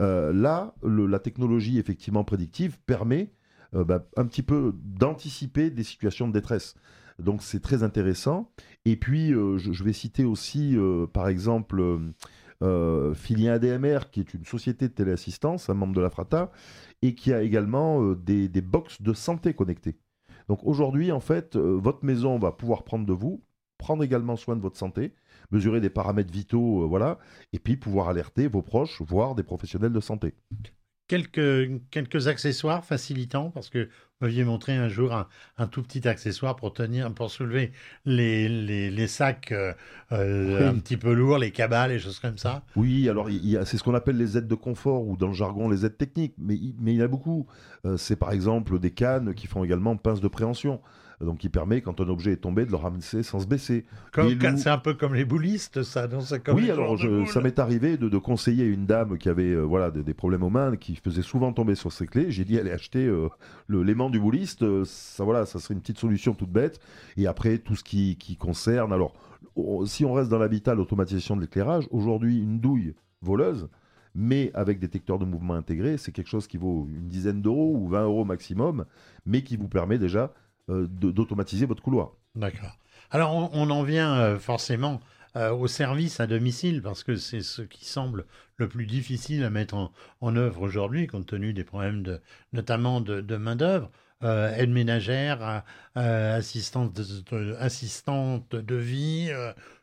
Euh, 0.01 0.33
là, 0.33 0.73
la 0.83 1.19
technologie 1.19 1.79
effectivement 1.79 2.25
prédictive 2.25 2.77
permet 2.85 3.31
euh, 3.73 3.85
bah, 3.85 4.05
un 4.17 4.25
petit 4.25 4.43
peu 4.43 4.73
d'anticiper 4.83 5.69
des 5.69 5.83
situations 5.83 6.27
de 6.27 6.33
détresse. 6.33 6.75
Donc 7.19 7.41
c'est 7.41 7.61
très 7.61 7.83
intéressant. 7.83 8.51
Et 8.83 8.97
puis 8.97 9.33
euh, 9.33 9.57
je, 9.57 9.83
vais 9.83 9.93
citer 9.93 10.25
aussi 10.25 10.77
par 11.13 11.29
exemple 11.29 11.81
Filien 13.13 13.53
ADMR 13.53 14.09
qui 14.11 14.19
est 14.19 14.33
une 14.33 14.45
société 14.45 14.89
de 14.89 14.93
téléassistance, 14.93 15.69
un 15.69 15.73
membre 15.73 15.93
de 15.93 16.01
la 16.01 16.09
Frata, 16.09 16.51
et 17.01 17.15
qui 17.15 17.31
a 17.31 17.41
également 17.41 18.11
des, 18.13 18.49
des 18.49 18.61
box 18.61 19.01
de 19.01 19.13
santé 19.13 19.53
connectées. 19.53 19.97
Donc 20.49 20.59
aujourd'hui 20.63 21.13
en 21.13 21.21
fait 21.21 21.55
votre 21.55 22.03
maison 22.03 22.37
va 22.39 22.51
pouvoir 22.51 22.83
prendre 22.83 23.05
de 23.05 23.13
vous, 23.13 23.41
prendre 23.79 24.03
également 24.03 24.35
soin 24.35 24.55
de 24.55 24.61
votre 24.61 24.77
santé 24.77 25.13
mesurer 25.51 25.81
des 25.81 25.89
paramètres 25.89 26.31
vitaux, 26.31 26.83
euh, 26.83 26.85
voilà, 26.85 27.17
et 27.53 27.59
puis 27.59 27.77
pouvoir 27.77 28.09
alerter 28.09 28.47
vos 28.47 28.61
proches, 28.61 29.01
voire 29.01 29.35
des 29.35 29.43
professionnels 29.43 29.93
de 29.93 29.99
santé. 29.99 30.33
Quelques, 31.07 31.81
quelques 31.89 32.27
accessoires 32.27 32.85
facilitants, 32.85 33.49
parce 33.49 33.71
que 33.71 33.85
vous 33.85 34.27
m'aviez 34.27 34.43
montré 34.43 34.75
un 34.75 34.89
jour 34.89 35.11
un, 35.57 35.67
tout 35.67 35.81
petit 35.81 36.07
accessoire 36.07 36.55
pour 36.55 36.71
tenir, 36.71 37.11
pour 37.15 37.31
soulever 37.31 37.71
les, 38.05 38.47
les, 38.91 39.07
sacs 39.07 39.51
euh, 39.51 39.73
euh, 40.11 40.69
un 40.69 40.75
petit 40.75 40.97
peu 40.97 41.11
lourds, 41.13 41.39
les 41.39 41.49
cabales, 41.49 41.89
les 41.89 41.97
choses 41.97 42.19
comme 42.19 42.37
ça. 42.37 42.63
Oui, 42.75 43.09
alors 43.09 43.27
c'est 43.65 43.77
ce 43.77 43.83
qu'on 43.83 43.95
appelle 43.95 44.17
les 44.17 44.37
aides 44.37 44.47
de 44.47 44.53
confort 44.53 45.07
ou 45.07 45.17
dans 45.17 45.29
le 45.29 45.33
jargon 45.33 45.67
les 45.67 45.83
aides 45.83 45.97
techniques, 45.97 46.35
mais, 46.37 46.59
mais 46.79 46.93
il 46.93 46.97
y 46.97 47.01
en 47.01 47.05
a 47.05 47.07
beaucoup. 47.07 47.47
c'est 47.97 48.17
par 48.17 48.31
exemple 48.31 48.77
des 48.77 48.91
cannes 48.91 49.33
qui 49.33 49.47
font 49.47 49.63
également 49.63 49.97
pince 49.97 50.21
de 50.21 50.27
préhension 50.27 50.79
donc 51.25 51.39
qui 51.39 51.49
permet, 51.49 51.81
quand 51.81 51.99
un 51.99 52.07
objet 52.07 52.33
est 52.33 52.37
tombé, 52.37 52.65
de 52.65 52.71
le 52.71 52.77
ramener 52.77 53.01
sans 53.01 53.39
se 53.39 53.47
baisser. 53.47 53.85
C'est 54.13 54.67
un 54.69 54.77
peu 54.77 54.93
comme 54.93 55.13
les 55.13 55.25
boulistes, 55.25 55.83
ça, 55.83 56.07
non 56.07 56.19
Oui, 56.53 56.71
alors 56.71 56.97
ça 57.27 57.41
m'est 57.41 57.59
arrivé 57.59 57.97
de, 57.97 58.17
conseiller 58.17 58.65
une 58.65 58.85
dame 58.85 59.17
qui 59.17 59.29
avait 59.29 59.51
euh, 59.51 59.61
voilà, 59.61 59.91
des, 59.91 60.13
problèmes 60.13 60.43
aux 60.43 60.49
mains, 60.49 60.75
qui 60.75 60.95
faisait 60.95 61.21
souvent 61.21 61.53
tomber 61.53 61.75
sur 61.75 61.91
ses 61.91 62.07
clés. 62.07 62.31
J'ai 62.31 62.45
dit, 62.45 62.57
allez 62.57 62.71
acheter 62.71 63.05
euh, 63.05 63.29
l'aimant 63.69 64.09
du 64.09 64.19
bouliste, 64.19 64.63
euh, 64.63 64.83
ça, 64.85 65.23
voilà, 65.23 65.45
ça 65.45 65.59
serait 65.59 65.73
une 65.73 65.81
petite 65.81 65.99
solution 65.99 66.33
toute 66.33 66.51
bête. 66.51 66.79
Et 67.17 67.27
après, 67.27 67.57
tout 67.57 67.75
ce 67.75 67.83
qui, 67.83 68.17
qui 68.17 68.37
concerne, 68.37 68.93
alors, 68.93 69.13
si 69.85 70.05
on 70.05 70.13
reste 70.13 70.29
dans 70.29 70.39
l'habitat, 70.39 70.75
l'automatisation 70.75 71.35
de 71.35 71.41
l'éclairage, 71.41 71.87
aujourd'hui, 71.91 72.39
une 72.39 72.59
douille 72.59 72.93
voleuse, 73.21 73.67
mais 74.15 74.51
avec 74.53 74.79
détecteur 74.79 75.19
de 75.19 75.25
mouvement 75.25 75.53
intégré, 75.53 75.97
c'est 75.97 76.11
quelque 76.11 76.29
chose 76.29 76.47
qui 76.47 76.57
vaut 76.57 76.87
une 76.89 77.07
dizaine 77.07 77.41
d'euros 77.41 77.75
ou 77.75 77.87
20 77.87 78.03
euros 78.03 78.25
maximum, 78.25 78.85
mais 79.25 79.43
qui 79.43 79.57
vous 79.57 79.67
permet 79.67 79.97
déjà 79.97 80.33
d'automatiser 80.69 81.65
votre 81.65 81.81
couloir. 81.81 82.11
D'accord. 82.35 82.77
Alors 83.11 83.33
on, 83.53 83.69
en 83.69 83.83
vient 83.83 84.15
euh, 84.19 84.39
forcément 84.39 84.99
euh, 85.35 85.51
au 85.51 85.67
service 85.67 86.19
à 86.19 86.27
domicile 86.27 86.81
parce 86.81 87.03
que 87.03 87.15
c'est 87.15 87.41
ce 87.41 87.63
qui 87.63 87.85
semble 87.85 88.25
le 88.57 88.67
plus 88.67 88.85
difficile 88.85 89.43
à 89.43 89.49
mettre 89.49 89.91
en, 90.21 90.35
œuvre 90.35 90.61
aujourd'hui 90.61 91.07
compte 91.07 91.25
tenu 91.25 91.53
des 91.53 91.63
problèmes 91.63 92.03
de, 92.03 92.21
notamment 92.53 93.01
de, 93.01 93.37
main 93.37 93.55
d'œuvre. 93.55 93.89
aide 94.21 94.69
ménagère, 94.69 95.63
assistante, 95.95 96.93
de, 96.93 97.55
assistante 97.55 98.55
de 98.55 98.75
vie, 98.75 99.31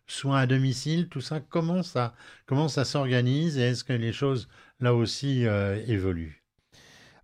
soins 0.07 0.40
à 0.40 0.46
domicile, 0.46 1.09
tout 1.09 1.22
ça, 1.22 1.40
comment 1.40 1.83
ça, 1.83 2.14
comment 2.44 2.68
ça 2.68 2.85
s'organise 2.85 3.59
et 3.59 3.62
est-ce 3.62 3.83
que 3.83 3.94
les 3.94 4.12
choses 4.12 4.49
là 4.79 4.94
aussi 4.94 5.46
évoluent? 5.87 6.44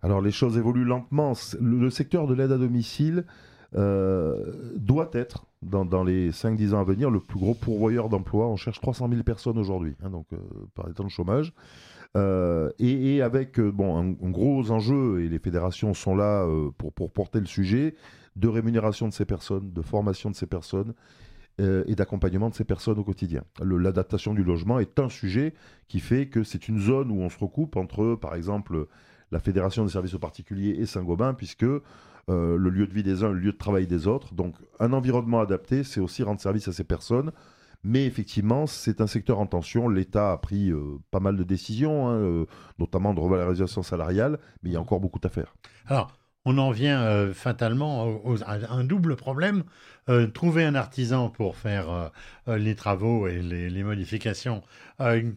Alors 0.01 0.21
les 0.21 0.31
choses 0.31 0.57
évoluent 0.57 0.85
lentement. 0.85 1.33
le 1.61 1.89
secteur 1.91 2.27
de 2.27 2.33
l'aide 2.33 2.51
à 2.51 2.57
domicile 2.57 3.19
euh, 3.19 3.23
doit 3.75 5.09
être, 5.13 5.45
dans, 5.61 6.03
les 6.03 6.31
5-10 6.31 6.73
ans 6.73 6.79
à 6.79 6.83
venir, 6.83 7.09
le 7.09 7.19
plus 7.19 7.39
gros 7.39 7.53
pourvoyeur 7.53 8.09
d'emplois. 8.09 8.47
On 8.47 8.55
cherche 8.55 8.79
300 8.81 9.09
000 9.09 9.23
personnes 9.23 9.57
aujourd'hui, 9.57 9.95
hein, 10.03 10.09
donc 10.09 10.27
euh, 10.33 10.37
par 10.75 10.87
les 10.87 10.93
temps 10.93 11.03
de 11.03 11.09
chômage. 11.09 11.53
Euh, 12.15 12.69
et, 12.79 13.21
avec 13.21 13.59
bon, 13.59 13.97
un, 13.97 14.29
gros 14.29 14.69
enjeu, 14.71 15.21
et 15.21 15.29
les 15.29 15.39
fédérations 15.39 15.93
sont 15.93 16.15
là 16.15 16.47
pour, 16.77 16.93
pour 16.93 17.11
porter 17.11 17.39
le 17.39 17.45
sujet, 17.47 17.95
de 18.35 18.47
rémunération 18.47 19.07
de 19.07 19.13
ces 19.13 19.25
personnes, 19.25 19.71
de 19.71 19.81
formation 19.81 20.29
de 20.29 20.35
ces 20.35 20.47
personnes, 20.47 20.93
euh, 21.61 21.83
et 21.85 21.93
d'accompagnement 21.93 22.49
de 22.49 22.55
ces 22.55 22.63
personnes 22.63 22.97
au 22.97 23.03
quotidien. 23.03 23.43
L'adaptation 23.61 24.33
du 24.33 24.43
logement 24.43 24.79
est 24.79 24.97
un 24.97 25.07
sujet 25.07 25.53
qui 25.87 25.99
fait 25.99 26.25
que 26.25 26.43
c'est 26.43 26.67
une 26.67 26.79
zone 26.79 27.11
où 27.11 27.21
on 27.21 27.29
se 27.29 27.37
recoupe 27.37 27.75
entre, 27.75 28.15
par 28.15 28.33
exemple, 28.33 28.87
la 29.31 29.39
Fédération 29.39 29.85
des 29.85 29.91
services 29.91 30.15
aux 30.15 30.19
particuliers 30.19 30.75
et 30.79 30.87
Saint-Gobain, 30.87 31.35
puisque 31.35 31.67
euh, 32.29 32.57
le 32.57 32.69
lieu 32.69 32.87
de 32.87 32.93
vie 32.93 33.03
des 33.03 33.23
uns, 33.23 33.29
le 33.29 33.39
lieu 33.39 33.51
de 33.51 33.57
travail 33.57 33.85
des 33.85 34.07
autres. 34.07 34.33
Donc 34.33 34.55
un 34.79 34.93
environnement 34.93 35.41
adapté, 35.41 35.83
c'est 35.83 35.99
aussi 35.99 36.23
rendre 36.23 36.39
service 36.39 36.67
à 36.67 36.71
ces 36.73 36.83
personnes. 36.83 37.31
Mais 37.83 38.05
effectivement, 38.05 38.65
c'est 38.65 39.01
un 39.01 39.07
secteur 39.07 39.39
en 39.39 39.45
tension. 39.45 39.89
L'État 39.89 40.31
a 40.31 40.37
pris 40.37 40.69
euh, 40.69 40.99
pas 41.11 41.19
mal 41.19 41.35
de 41.35 41.43
décisions, 41.43 42.07
hein, 42.07 42.13
euh, 42.13 42.45
notamment 42.79 43.13
de 43.13 43.19
revalorisation 43.19 43.83
salariale, 43.83 44.39
mais 44.61 44.69
il 44.69 44.73
y 44.73 44.77
a 44.77 44.79
encore 44.79 45.01
beaucoup 45.01 45.19
à 45.21 45.29
faire. 45.29 45.53
Alors, 45.87 46.13
on 46.45 46.57
en 46.57 46.71
vient 46.71 47.31
fatalement 47.33 48.21
à 48.45 48.73
un 48.73 48.83
double 48.83 49.15
problème. 49.15 49.63
Trouver 50.33 50.65
un 50.65 50.75
artisan 50.75 51.29
pour 51.29 51.55
faire 51.55 52.11
les 52.47 52.75
travaux 52.75 53.29
et 53.29 53.41
les, 53.41 53.83
modifications 53.83 54.61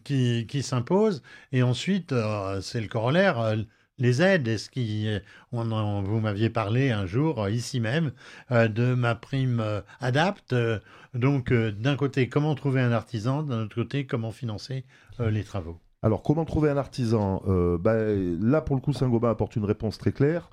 qui, 0.03 0.45
qui 0.47 0.63
s'imposent. 0.63 1.23
Et 1.53 1.63
ensuite, 1.63 2.13
c'est 2.59 2.81
le 2.81 2.89
corollaire, 2.89 3.55
les 3.99 4.21
aides. 4.21 4.47
Est-ce 4.47 4.69
qui, 4.69 5.07
vous 5.51 6.19
m'aviez 6.19 6.49
parlé 6.49 6.91
un 6.91 7.05
jour, 7.05 7.43
euh, 7.43 7.51
ici 7.51 7.79
même, 7.79 8.11
euh, 8.51 8.67
de 8.67 8.93
ma 8.93 9.15
prime 9.15 9.59
euh, 9.59 9.81
Adapt. 9.99 10.53
Euh, 10.53 10.79
donc, 11.13 11.51
d'un 11.51 11.95
côté, 11.95 12.29
comment 12.29 12.53
trouver 12.53 12.81
un 12.81 12.91
artisan, 12.91 13.43
d'un 13.43 13.63
autre 13.63 13.75
côté, 13.75 14.05
comment 14.05 14.31
financer 14.31 14.85
les 15.19 15.43
travaux? 15.43 15.79
Alors, 16.03 16.21
comment 16.21 16.45
trouver 16.45 16.69
un 16.69 16.77
artisan? 16.77 17.41
Ben, 17.79 18.37
Là, 18.39 18.61
pour 18.61 18.75
le 18.75 18.81
coup, 18.81 18.93
Saint-Gobain 18.93 19.31
apporte 19.31 19.55
une 19.55 19.65
réponse 19.65 19.97
très 19.97 20.11
claire, 20.11 20.51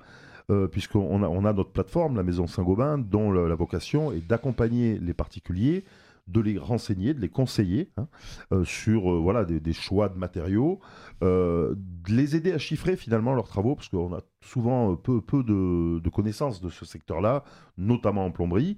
puisqu'on 0.71 1.21
a, 1.45 1.53
notre 1.53 1.71
plateforme, 1.71 2.15
la 2.15 2.23
Maison 2.23 2.47
Saint-Gobain, 2.47 2.97
dont 2.97 3.31
la 3.31 3.53
vocation 3.53 4.11
est 4.11 4.25
d'accompagner 4.27 4.97
les 4.97 5.13
particuliers, 5.13 5.83
de 6.27 6.41
les 6.41 6.57
renseigner, 6.57 7.13
de 7.13 7.19
les 7.19 7.29
conseiller 7.29 7.91
hein, 7.97 8.07
euh, 8.51 8.63
sur 8.65 9.11
euh, 9.11 9.19
voilà, 9.19 9.45
des, 9.45 9.73
choix 9.73 10.09
de 10.09 10.17
matériaux, 10.17 10.79
euh, 11.23 11.75
de 11.77 12.13
les 12.13 12.35
aider 12.35 12.51
à 12.51 12.57
chiffrer 12.57 12.97
finalement 12.97 13.33
leurs 13.33 13.47
travaux, 13.47 13.75
parce 13.75 13.89
qu'on 13.89 14.13
a 14.13 14.21
souvent 14.41 14.95
peu, 14.95 15.21
peu 15.21 15.43
de, 15.43 16.09
connaissances 16.09 16.61
de 16.61 16.69
ce 16.69 16.85
secteur-là, 16.85 17.43
notamment 17.77 18.25
en 18.25 18.31
plomberie. 18.31 18.77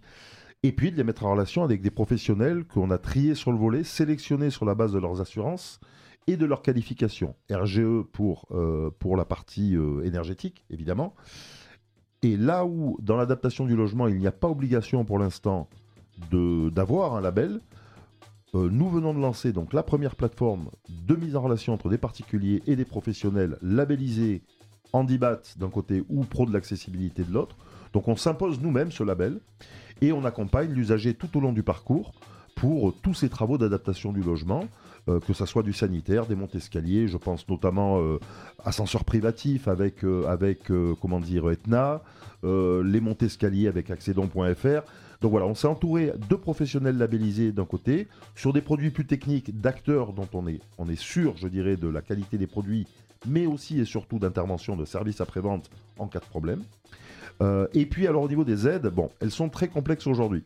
Et 0.64 0.72
puis 0.72 0.92
de 0.92 0.98
les 0.98 1.04
mettre 1.04 1.26
en 1.26 1.32
relation 1.32 1.64
avec 1.64 1.82
des 1.82 1.92
professionnels 1.92 2.66
qu'on 2.66 2.90
a 2.90 2.98
triés 2.98 3.36
sur 3.36 3.52
le 3.52 3.58
volet, 3.58 3.84
sélectionnés 3.84 4.50
sur 4.50 4.66
la 4.66 4.76
base 4.76 4.92
de 4.92 5.00
leurs 5.00 5.22
assurances 5.22 5.80
et 6.26 6.36
de 6.36 6.46
leur 6.46 6.62
qualification. 6.62 7.36
RGE 7.50 8.02
pour, 8.12 8.48
pour 8.98 9.16
la 9.16 9.24
partie 9.24 9.78
énergétique, 10.04 10.66
évidemment. 10.72 11.14
Et 12.24 12.36
là 12.36 12.66
où, 12.66 12.98
dans 13.02 13.16
l'adaptation 13.16 13.66
du 13.66 13.76
logement, 13.76 14.08
il 14.08 14.18
n'y 14.18 14.26
a 14.26 14.32
pas 14.32 14.50
obligation 14.50 15.06
pour 15.06 15.20
l'instant 15.20 15.70
d'avoir 16.32 17.16
un 17.16 17.22
label, 17.22 17.60
euh, 18.56 18.70
nous 18.72 18.90
venons 18.90 19.14
de 19.14 19.20
lancer 19.20 19.52
donc 19.52 19.74
la 19.74 19.84
première 19.84 20.16
plateforme 20.16 20.70
de 20.90 21.16
mise 21.16 21.36
en 21.36 21.42
relation 21.42 21.74
entre 21.74 21.90
des 21.90 21.98
particuliers 21.98 22.64
et 22.66 22.76
des 22.76 22.86
professionnels 22.86 23.58
labellisés 23.62 24.42
Handibat 24.94 25.42
d'un 25.58 25.70
côté 25.70 26.04
ou 26.10 26.24
Pro 26.24 26.46
de 26.46 26.54
l'accessibilité 26.54 27.24
de 27.24 27.34
l'autre. 27.34 27.58
Donc 27.94 28.08
on 28.08 28.16
s'impose 28.16 28.62
nous-mêmes 28.62 28.92
ce 28.92 29.04
label 29.04 29.40
et 30.02 30.12
on 30.12 30.24
accompagne 30.26 30.72
l'usager 30.72 31.14
tout 31.14 31.38
au 31.38 31.42
long 31.42 31.52
du 31.52 31.64
parcours 31.64 32.14
pour 32.56 32.94
tous 33.02 33.14
ces 33.14 33.30
travaux 33.30 33.58
d'adaptation 33.58 34.12
du 34.12 34.22
logement, 34.22 34.66
euh, 35.08 35.20
que 35.20 35.34
ce 35.34 35.46
soit 35.46 35.62
du 35.62 35.74
sanitaire, 35.74 36.26
des 36.26 36.36
montes 36.36 36.56
escaliers, 36.56 37.08
je 37.08 37.18
pense 37.18 37.48
notamment 37.48 38.02
euh, 38.02 38.20
ascenseurs 38.66 39.06
privatifs 39.06 39.68
avec, 39.68 40.04
euh, 40.04 40.26
avec 40.28 40.72
euh, 40.72 40.96
comment 41.00 41.20
dire, 41.20 41.50
Etna, 41.52 42.02
les 42.44 43.02
montes 43.02 43.24
escaliers 43.24 43.68
avec 43.68 43.92
accédon.fr. 43.92 44.82
Donc 45.22 45.32
voilà, 45.32 45.46
on 45.46 45.56
s'est 45.56 45.68
entouré 45.68 46.14
de 46.30 46.36
professionnels 46.36 46.98
labellisés 46.98 47.52
d'un 47.52 47.66
côté, 47.66 48.08
sur 48.36 48.54
des 48.54 48.62
produits 48.62 48.92
plus 48.92 49.06
techniques, 49.06 49.60
d'acteurs 49.60 50.14
dont 50.14 50.28
on 50.34 50.48
est, 50.48 50.60
on 50.78 50.88
est 50.90 51.00
sûr, 51.00 51.36
je 51.38 51.48
dirais, 51.48 51.76
de 51.76 51.88
la 51.88 52.02
qualité 52.02 52.38
des 52.38 52.48
produits, 52.48 52.88
mais 53.26 53.48
aussi 53.48 53.80
et 53.80 53.86
surtout 53.86 54.20
d'intervention 54.20 54.76
de 54.76 54.86
services 54.86 55.22
après-vente 55.22 55.70
en 55.98 56.08
cas 56.08 56.20
de 56.20 56.26
problème. 56.26 56.62
Euh, 57.42 57.68
et 57.74 57.86
puis 57.86 58.08
alors 58.08 58.24
au 58.24 58.30
niveau 58.30 58.44
des 58.44 58.68
aides, 58.68 58.88
bon, 58.88 59.10
elles 59.20 59.32
sont 59.32 59.50
très 59.50 59.68
complexes 59.68 60.08
aujourd'hui. 60.08 60.44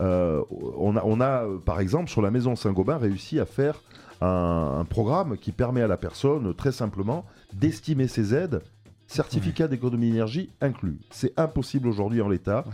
Euh, 0.00 0.42
on 0.50 0.96
a, 0.96 1.02
on 1.04 1.20
a, 1.20 1.44
euh, 1.44 1.58
par 1.58 1.80
exemple, 1.80 2.10
sur 2.10 2.20
la 2.20 2.30
maison 2.30 2.54
Saint-Gobain, 2.54 2.98
réussi 2.98 3.40
à 3.40 3.46
faire 3.46 3.82
un, 4.20 4.76
un 4.80 4.84
programme 4.84 5.36
qui 5.38 5.52
permet 5.52 5.82
à 5.82 5.86
la 5.86 5.96
personne, 5.96 6.54
très 6.54 6.72
simplement, 6.72 7.24
d'estimer 7.54 8.06
ses 8.06 8.34
aides, 8.34 8.60
certificat 9.06 9.68
d'économie 9.68 10.10
d'énergie 10.10 10.50
inclus. 10.60 10.98
C'est 11.10 11.38
impossible 11.38 11.88
aujourd'hui 11.88 12.20
en 12.20 12.28
l'état 12.28 12.64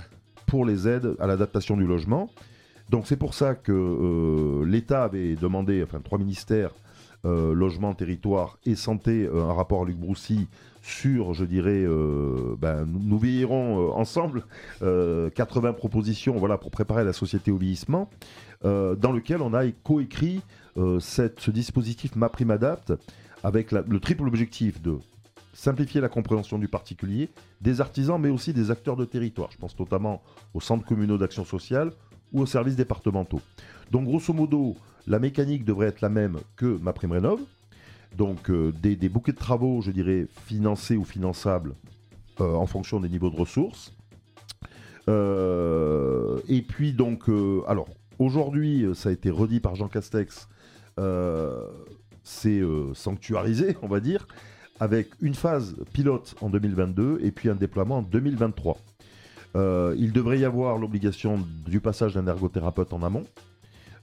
pour 0.53 0.67
les 0.67 0.87
aides 0.87 1.17
à 1.19 1.27
l'adaptation 1.27 1.79
du 1.79 1.87
logement. 1.87 2.29
Donc 2.91 3.07
c'est 3.07 3.17
pour 3.17 3.33
ça 3.33 3.55
que 3.55 3.73
euh, 3.73 4.67
l'État 4.67 5.05
avait 5.05 5.35
demandé, 5.35 5.83
enfin 5.83 5.99
trois 6.05 6.19
ministères, 6.19 6.73
euh, 7.25 7.55
logement, 7.55 7.95
territoire 7.95 8.59
et 8.67 8.75
santé, 8.75 9.25
euh, 9.25 9.45
un 9.45 9.55
rapport 9.55 9.81
à 9.81 9.87
Luc 9.87 9.97
Broussy 9.97 10.49
sur, 10.83 11.33
je 11.33 11.47
dirais, 11.47 11.87
ben, 12.59 12.85
nous, 12.87 13.19
euh, 13.25 13.93
ensemble, 13.95 14.45
euh, 14.83 15.31
80 15.31 15.73
propositions 15.73 16.37
voilà, 16.37 16.59
pour 16.59 16.71
préparer 16.71 17.03
la 17.03 17.15
société 17.15 17.51
au 17.51 17.57
vieillissement, 17.57 18.11
dans 18.62 19.12
lequel 19.12 19.41
on 19.41 19.55
a 19.55 19.67
coécrit 19.83 20.43
ce 20.77 21.51
dispositif 21.51 22.15
MaPrimeAdapt 22.15 22.93
avec 23.43 23.73
le 23.73 24.01
triple 24.01 24.29
objectif 24.29 24.83
de 24.83 24.99
simplifier 25.53 26.01
la 26.01 26.09
compréhension 26.09 26.59
du 26.59 26.69
particulier, 26.69 27.31
des 27.61 27.81
artisans, 27.81 28.21
mais 28.21 28.31
aussi 28.31 28.53
des 28.53 28.71
acteurs 28.71 28.97
de 28.97 29.05
territoire. 29.05 29.51
Je 29.51 29.59
pense 29.59 29.79
notamment 29.79 30.23
aux 30.55 30.61
centres 30.61 30.85
communaux 30.85 31.19
d'action 31.19 31.45
sociale 31.45 31.93
ou 32.33 32.41
aux 32.41 32.47
services 32.47 32.77
départementaux. 32.77 33.41
Donc, 33.91 34.05
grosso 34.05 34.33
modo, 34.33 34.77
la 35.07 35.19
mécanique 35.19 35.65
devrait 35.65 35.88
être 35.88 36.01
la 36.01 36.09
même 36.09 36.38
que 36.57 36.79
ma 36.81 36.93
prime 36.93 37.12
rénov. 37.12 37.41
Donc, 38.17 38.51
euh, 38.51 38.73
des, 38.73 39.09
bouquets 39.09 39.33
de 39.33 39.38
travaux, 39.38 39.81
je 39.81 39.91
dirais, 39.91 40.27
financés 40.47 40.97
ou 40.97 41.05
finançables 41.05 41.75
euh, 42.41 42.55
en 42.55 42.67
fonction 42.67 43.01
des 43.01 43.09
niveaux 43.09 43.31
de 43.31 43.37
ressources. 43.37 43.95
Euh, 45.09 46.38
et 46.49 46.62
puis, 46.62 46.93
donc, 46.93 47.29
alors, 47.67 47.88
aujourd'hui, 48.19 48.87
ça 48.95 49.09
a 49.09 49.12
été 49.12 49.31
redit 49.31 49.61
par 49.61 49.75
Jean 49.75 49.88
Castex, 49.88 50.49
c'est 52.23 52.62
sanctuarisé, 52.95 53.77
on 53.83 53.88
va 53.88 54.01
dire, 54.01 54.27
avec 54.81 55.09
une 55.21 55.35
phase 55.35 55.77
pilote 55.93 56.35
en 56.41 56.51
2022 56.51 57.21
et 57.23 57.31
puis 57.31 57.49
un 57.49 57.55
déploiement 57.55 57.99
en 57.99 58.03
2023. 58.03 58.79
Euh, 59.55 59.95
il 59.99 60.13
devrait 60.13 60.39
y 60.39 60.45
avoir 60.45 60.79
l'obligation 60.79 61.39
du 61.67 61.81
passage 61.81 62.15
d'un 62.15 62.27
ergothérapeute 62.27 62.93
en 62.93 63.03
amont 63.03 63.25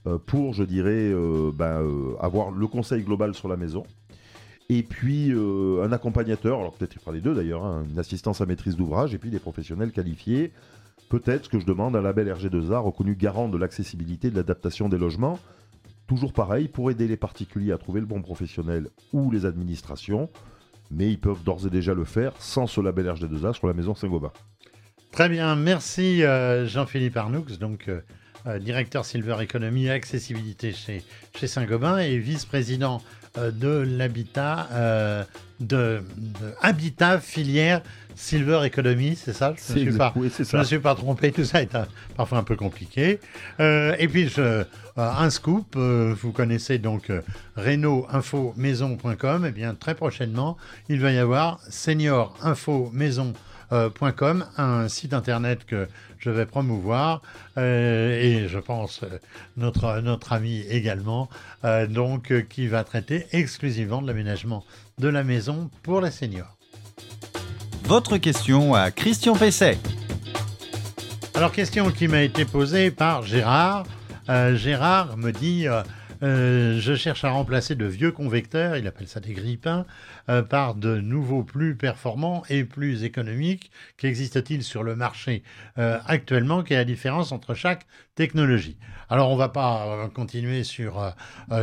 euh, 0.06 0.18
pour, 0.18 0.54
je 0.54 0.62
dirais, 0.62 1.10
euh, 1.12 1.50
ben, 1.52 1.84
avoir 2.20 2.50
le 2.50 2.66
conseil 2.66 3.02
global 3.02 3.34
sur 3.34 3.48
la 3.48 3.56
maison. 3.56 3.84
Et 4.68 4.84
puis 4.84 5.32
un 5.32 5.90
accompagnateur, 5.90 6.60
alors 6.60 6.74
peut-être 6.74 6.94
il 6.94 7.00
fera 7.00 7.10
les 7.10 7.20
deux 7.20 7.34
d'ailleurs, 7.34 7.64
hein, 7.64 7.84
une 7.90 7.98
assistance 7.98 8.40
à 8.40 8.46
maîtrise 8.46 8.76
d'ouvrage 8.76 9.12
et 9.12 9.18
puis 9.18 9.28
des 9.28 9.40
professionnels 9.40 9.90
qualifiés. 9.90 10.52
Peut-être 11.08 11.46
ce 11.46 11.48
que 11.48 11.58
je 11.58 11.66
demande, 11.66 11.96
un 11.96 12.02
label 12.02 12.28
RG2A 12.28 12.78
reconnu 12.78 13.16
garant 13.16 13.48
de 13.48 13.58
l'accessibilité 13.58 14.28
et 14.28 14.30
de 14.30 14.36
l'adaptation 14.36 14.88
des 14.88 14.96
logements. 14.96 15.40
Toujours 16.06 16.32
pareil, 16.32 16.68
pour 16.68 16.88
aider 16.88 17.08
les 17.08 17.16
particuliers 17.16 17.72
à 17.72 17.78
trouver 17.78 17.98
le 17.98 18.06
bon 18.06 18.22
professionnel 18.22 18.90
ou 19.12 19.32
les 19.32 19.44
administrations, 19.44 20.30
mais 20.90 21.08
ils 21.08 21.18
peuvent 21.18 21.42
d'ores 21.42 21.66
et 21.66 21.70
déjà 21.70 21.94
le 21.94 22.04
faire 22.04 22.32
sans 22.38 22.66
ce 22.66 22.80
label 22.80 23.06
RG2A 23.06 23.54
sur 23.54 23.66
la 23.66 23.74
maison 23.74 23.94
Saint-Gobain. 23.94 24.32
Très 25.12 25.28
bien, 25.28 25.56
merci 25.56 26.22
euh, 26.22 26.66
Jean-Philippe 26.66 27.16
Arnoux, 27.16 27.44
donc 27.58 27.88
euh, 27.88 28.00
euh, 28.46 28.58
directeur 28.58 29.04
Silver 29.04 29.36
Economy 29.42 29.86
et 29.86 29.90
accessibilité 29.90 30.72
chez, 30.72 31.02
chez 31.36 31.46
Saint-Gobain 31.46 31.98
et 31.98 32.16
vice-président 32.18 33.02
de 33.50 33.68
l'habitat, 33.86 34.68
euh, 34.72 35.24
de, 35.60 36.02
de 36.16 36.52
Habitat 36.62 37.20
filière 37.20 37.82
Silver 38.16 38.60
Economy, 38.64 39.16
c'est 39.16 39.32
ça? 39.32 39.54
Je 39.56 39.72
ne 39.72 39.78
me 39.78 39.90
suis 39.90 39.98
pas, 39.98 40.12
oui, 40.16 40.30
me 40.58 40.64
suis 40.64 40.78
pas 40.78 40.94
trompé, 40.94 41.32
tout 41.32 41.44
ça 41.44 41.62
est 41.62 41.74
un- 41.74 41.86
parfois 42.16 42.38
un 42.38 42.42
peu 42.42 42.56
compliqué. 42.56 43.18
Euh, 43.60 43.94
et 43.98 44.08
puis, 44.08 44.28
je, 44.28 44.40
euh, 44.42 44.64
un 44.96 45.30
scoop, 45.30 45.74
euh, 45.76 46.14
vous 46.20 46.32
connaissez 46.32 46.78
donc 46.78 47.08
euh, 47.08 47.22
reno-info-maison.com. 47.56 49.46
Et 49.46 49.52
bien, 49.52 49.74
très 49.74 49.94
prochainement, 49.94 50.56
il 50.88 51.00
va 51.00 51.12
y 51.12 51.18
avoir 51.18 51.60
senior-info-maison.com, 51.70 53.32
euh, 53.72 53.90
un 54.56 54.88
site 54.88 55.14
internet 55.14 55.64
que 55.64 55.88
je 56.18 56.30
vais 56.30 56.46
promouvoir. 56.46 57.22
euh, 57.56 58.20
et 58.20 58.48
je 58.48 58.58
pense 58.58 59.02
euh, 59.02 59.18
notre, 59.56 60.00
notre 60.00 60.32
ami 60.32 60.60
également, 60.68 61.28
donc, 61.88 62.32
qui 62.48 62.66
va 62.66 62.84
traiter 62.84 63.26
exclusivement 63.32 64.02
de 64.02 64.06
l'aménagement 64.06 64.64
de 64.98 65.08
la 65.08 65.24
maison 65.24 65.70
pour 65.82 66.00
les 66.00 66.10
seniors. 66.10 66.56
Votre 67.84 68.18
question 68.18 68.74
à 68.74 68.90
Christian 68.90 69.34
Pesset. 69.34 69.78
Alors, 71.34 71.52
question 71.52 71.90
qui 71.90 72.06
m'a 72.06 72.22
été 72.22 72.44
posée 72.44 72.90
par 72.90 73.22
Gérard. 73.22 73.84
Euh, 74.28 74.54
Gérard 74.56 75.16
me 75.16 75.32
dit 75.32 75.66
euh, 75.66 75.82
Euh, 76.22 76.78
je 76.78 76.94
cherche 76.94 77.24
à 77.24 77.30
remplacer 77.30 77.74
de 77.74 77.86
vieux 77.86 78.12
convecteurs, 78.12 78.76
il 78.76 78.86
appelle 78.86 79.08
ça 79.08 79.20
des 79.20 79.32
grippins, 79.32 79.86
euh, 80.28 80.42
par 80.42 80.74
de 80.74 81.00
nouveaux 81.00 81.42
plus 81.42 81.76
performants 81.76 82.42
et 82.48 82.64
plus 82.64 83.04
économiques. 83.04 83.70
Qu'existe-t-il 83.96 84.62
sur 84.62 84.82
le 84.82 84.96
marché 84.96 85.42
euh, 85.78 85.98
actuellement 86.06 86.62
Quelle 86.62 86.76
est 86.76 86.80
la 86.80 86.84
différence 86.84 87.32
entre 87.32 87.54
chaque 87.54 87.86
technologie 88.14 88.76
Alors, 89.08 89.30
on 89.30 89.34
ne 89.34 89.38
va 89.38 89.48
pas 89.48 90.10
continuer 90.14 90.62
sur, 90.62 91.14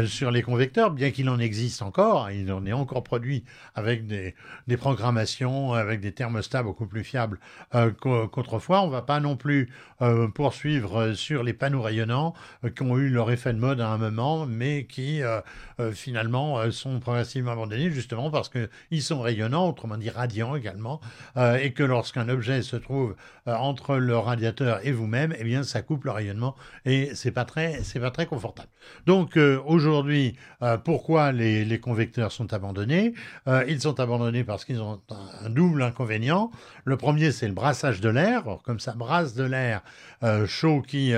sur 0.08 0.32
les 0.32 0.41
convecteurs, 0.41 0.89
bien 0.89 1.12
qu'il 1.12 1.30
en 1.30 1.38
existe 1.38 1.84
encore. 1.84 2.32
Il 2.32 2.52
en 2.52 2.65
est 2.65 2.74
encore 2.74 3.04
produit 3.04 3.43
avec 3.76 4.08
des, 4.08 4.34
des 4.65 4.78
programmations, 4.78 5.74
avec 5.74 6.00
des 6.00 6.13
thermostats 6.13 6.63
beaucoup 6.63 6.88
plus 6.88 7.04
fiables 7.04 7.39
qu'autrefois. 8.02 8.82
On 8.82 8.88
ne 8.88 8.91
va 8.91 9.04
pas 9.04 9.20
non 9.20 9.38
plus 9.38 9.70
poursuivre 10.34 11.13
sur 11.13 11.43
les 11.43 11.54
panneaux 11.54 11.84
rayonnants 11.84 12.34
qui 12.76 12.82
ont 12.82 12.98
eu 12.98 13.10
leur 13.10 13.30
effet 13.30 13.54
de 13.54 13.60
mode 13.60 13.82
à 13.82 13.89
un 13.89 13.98
moment 14.00 14.48
mais 14.48 14.86
qui 14.86 15.22
euh, 15.22 15.41
euh, 15.80 15.91
finalement 15.91 16.60
euh, 16.60 16.72
sont 16.72 17.00
progressivement 17.00 17.52
abandonnés 17.52 17.91
justement 17.91 18.32
parce 18.32 18.50
qu'ils 18.89 19.02
sont 19.02 19.22
rayonnants, 19.22 19.70
autrement 19.70 19.98
dit 19.98 20.10
radiants 20.10 20.56
également, 20.56 21.00
et 21.38 21.72
que 21.74 21.84
lorsqu'un 21.84 22.30
objet 22.30 22.62
se 22.62 22.76
trouve 22.76 23.15
entre 23.46 23.98
le 23.98 24.17
radiateur 24.17 24.86
et 24.86 24.91
vous-même, 24.91 25.34
eh 25.38 25.43
bien 25.43 25.63
ça 25.63 25.82
coupe 25.82 26.06
le 26.06 26.12
rayonnement 26.12 26.56
et 26.86 27.12
c'est 27.13 27.32
pas 27.32 27.46
très, 27.46 27.84
c'est 27.84 28.00
pas 28.00 28.12
très 28.12 28.26
confortable. 28.26 28.70
Donc 29.06 29.38
aujourd'hui, 29.65 30.36
pourquoi 30.84 31.32
les, 31.32 31.65
les, 31.65 31.80
convecteurs 31.80 32.32
sont 32.32 32.54
abandonnés? 32.54 33.13
Ils 33.67 33.82
sont 33.82 34.00
abandonnés 34.00 34.43
parce 34.43 34.65
qu'ils 34.65 34.82
ont 34.82 35.02
un, 35.43 35.50
double 35.50 35.82
inconvénient. 35.82 36.52
Le 36.86 36.98
premier, 36.98 37.32
c'est 37.32 37.48
le 37.48 37.54
brassage 37.54 38.02
de 38.02 38.10
l'air. 38.10 38.43
Comme 38.63 38.80
ça 38.80 38.93
brasse 38.93 39.34
de 39.34 39.43
l'air 39.43 39.82
chaud 40.46 40.82
qui 40.82 41.13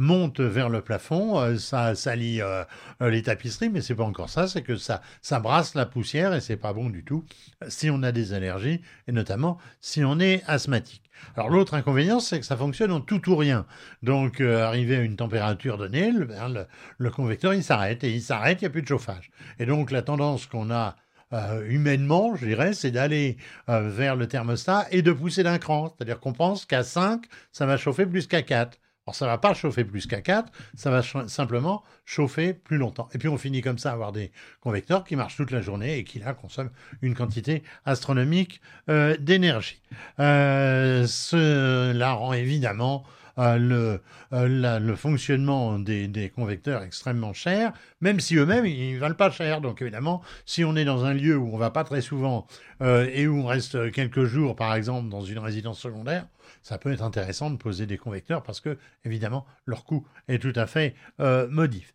monte 0.00 0.40
vers 0.40 0.70
le 0.70 0.80
plafond, 0.80 1.56
ça 1.58 1.94
salit 1.94 2.40
euh, 2.40 2.64
les 3.00 3.22
tapisseries, 3.22 3.68
mais 3.68 3.82
c'est 3.82 3.94
pas 3.94 4.04
encore 4.04 4.30
ça, 4.30 4.48
c'est 4.48 4.62
que 4.62 4.76
ça, 4.76 5.02
ça 5.20 5.40
brasse 5.40 5.74
la 5.74 5.84
poussière 5.84 6.34
et 6.34 6.40
c'est 6.40 6.56
pas 6.56 6.72
bon 6.72 6.88
du 6.88 7.04
tout 7.04 7.24
si 7.68 7.90
on 7.90 8.02
a 8.02 8.10
des 8.10 8.32
allergies 8.32 8.80
et 9.06 9.12
notamment 9.12 9.58
si 9.80 10.02
on 10.02 10.18
est 10.18 10.42
asthmatique. 10.46 11.02
Alors 11.36 11.50
l'autre 11.50 11.74
inconvénient, 11.74 12.18
c'est 12.18 12.40
que 12.40 12.46
ça 12.46 12.56
fonctionne 12.56 12.92
en 12.92 13.00
tout 13.00 13.28
ou 13.28 13.36
rien. 13.36 13.66
Donc 14.02 14.40
euh, 14.40 14.64
arrivé 14.64 14.96
à 14.96 15.00
une 15.02 15.16
température 15.16 15.76
donnée, 15.76 16.10
le, 16.10 16.24
ben, 16.24 16.66
le, 16.96 17.10
convecteur 17.10 17.52
il 17.52 17.62
s'arrête 17.62 18.02
et 18.02 18.10
il 18.10 18.22
s'arrête, 18.22 18.62
il 18.62 18.64
n'y 18.64 18.68
a 18.68 18.70
plus 18.70 18.82
de 18.82 18.88
chauffage. 18.88 19.30
Et 19.58 19.66
donc 19.66 19.90
la 19.90 20.00
tendance 20.00 20.46
qu'on 20.46 20.70
a 20.70 20.96
euh, 21.34 21.68
humainement, 21.68 22.34
je 22.36 22.46
dirais, 22.46 22.72
c'est 22.72 22.90
d'aller 22.90 23.36
vers 23.68 24.16
le 24.16 24.26
thermostat 24.26 24.86
et 24.90 25.02
de 25.02 25.12
pousser 25.12 25.42
d'un 25.42 25.58
cran. 25.58 25.94
C'est-à-dire 25.94 26.20
qu'on 26.20 26.32
pense 26.32 26.64
qu'à 26.64 26.82
5, 26.82 27.26
ça 27.52 27.66
va 27.66 27.76
chauffer 27.76 28.06
plus 28.06 28.26
qu'à 28.26 28.40
4. 28.40 28.78
Alors 29.10 29.16
ça 29.16 29.26
va 29.26 29.38
pas 29.38 29.54
chauffer 29.54 29.82
plus 29.82 30.06
qu'à 30.06 30.20
4, 30.20 30.52
ça 30.76 30.88
va 30.88 31.02
simplement 31.26 31.82
chauffer 32.04 32.54
plus 32.54 32.76
longtemps. 32.76 33.08
Et 33.12 33.18
puis 33.18 33.26
on 33.26 33.36
finit 33.36 33.60
comme 33.60 33.76
ça 33.76 33.90
à 33.90 33.94
avoir 33.94 34.12
des 34.12 34.30
convecteurs 34.60 35.02
qui 35.02 35.16
marchent 35.16 35.34
toute 35.34 35.50
la 35.50 35.60
journée 35.60 35.98
et 35.98 36.04
qui 36.04 36.20
là 36.20 36.32
consomment 36.32 36.70
une 37.02 37.16
quantité 37.16 37.64
astronomique 37.84 38.60
euh, 38.88 39.16
d'énergie. 39.16 39.82
Euh, 40.20 41.08
cela 41.08 42.12
rend 42.12 42.34
évidemment 42.34 43.02
euh, 43.38 43.98
le, 44.30 44.94
fonctionnement 44.94 45.80
des, 45.80 46.32
convecteurs 46.32 46.84
extrêmement 46.84 47.32
cher, 47.32 47.72
même 48.00 48.20
si 48.20 48.36
eux-mêmes, 48.36 48.64
ils 48.64 48.94
ne 48.94 49.00
valent 49.00 49.16
pas 49.16 49.32
cher. 49.32 49.60
Donc 49.60 49.82
évidemment, 49.82 50.22
si 50.46 50.62
on 50.62 50.76
est 50.76 50.84
dans 50.84 51.04
un 51.04 51.14
lieu 51.14 51.36
où 51.36 51.52
on 51.52 51.58
va 51.58 51.70
pas 51.70 51.82
très 51.82 52.00
souvent 52.00 52.46
et 52.80 53.26
où 53.26 53.40
on 53.40 53.46
reste 53.46 53.90
quelques 53.90 54.24
jours, 54.24 54.54
par 54.54 54.72
exemple, 54.76 55.08
dans 55.08 55.22
une 55.22 55.40
résidence 55.40 55.80
secondaire, 55.80 56.26
ça 56.62 56.78
peut 56.78 56.92
être 56.92 57.02
intéressant 57.02 57.50
de 57.50 57.56
poser 57.56 57.86
des 57.86 57.98
convecteurs 57.98 58.42
parce 58.42 58.60
que, 58.60 58.78
évidemment, 59.04 59.46
leur 59.66 59.84
coût 59.84 60.06
est 60.28 60.40
tout 60.40 60.52
à 60.54 60.66
fait 60.66 60.94
euh, 61.20 61.48
modif. 61.48 61.94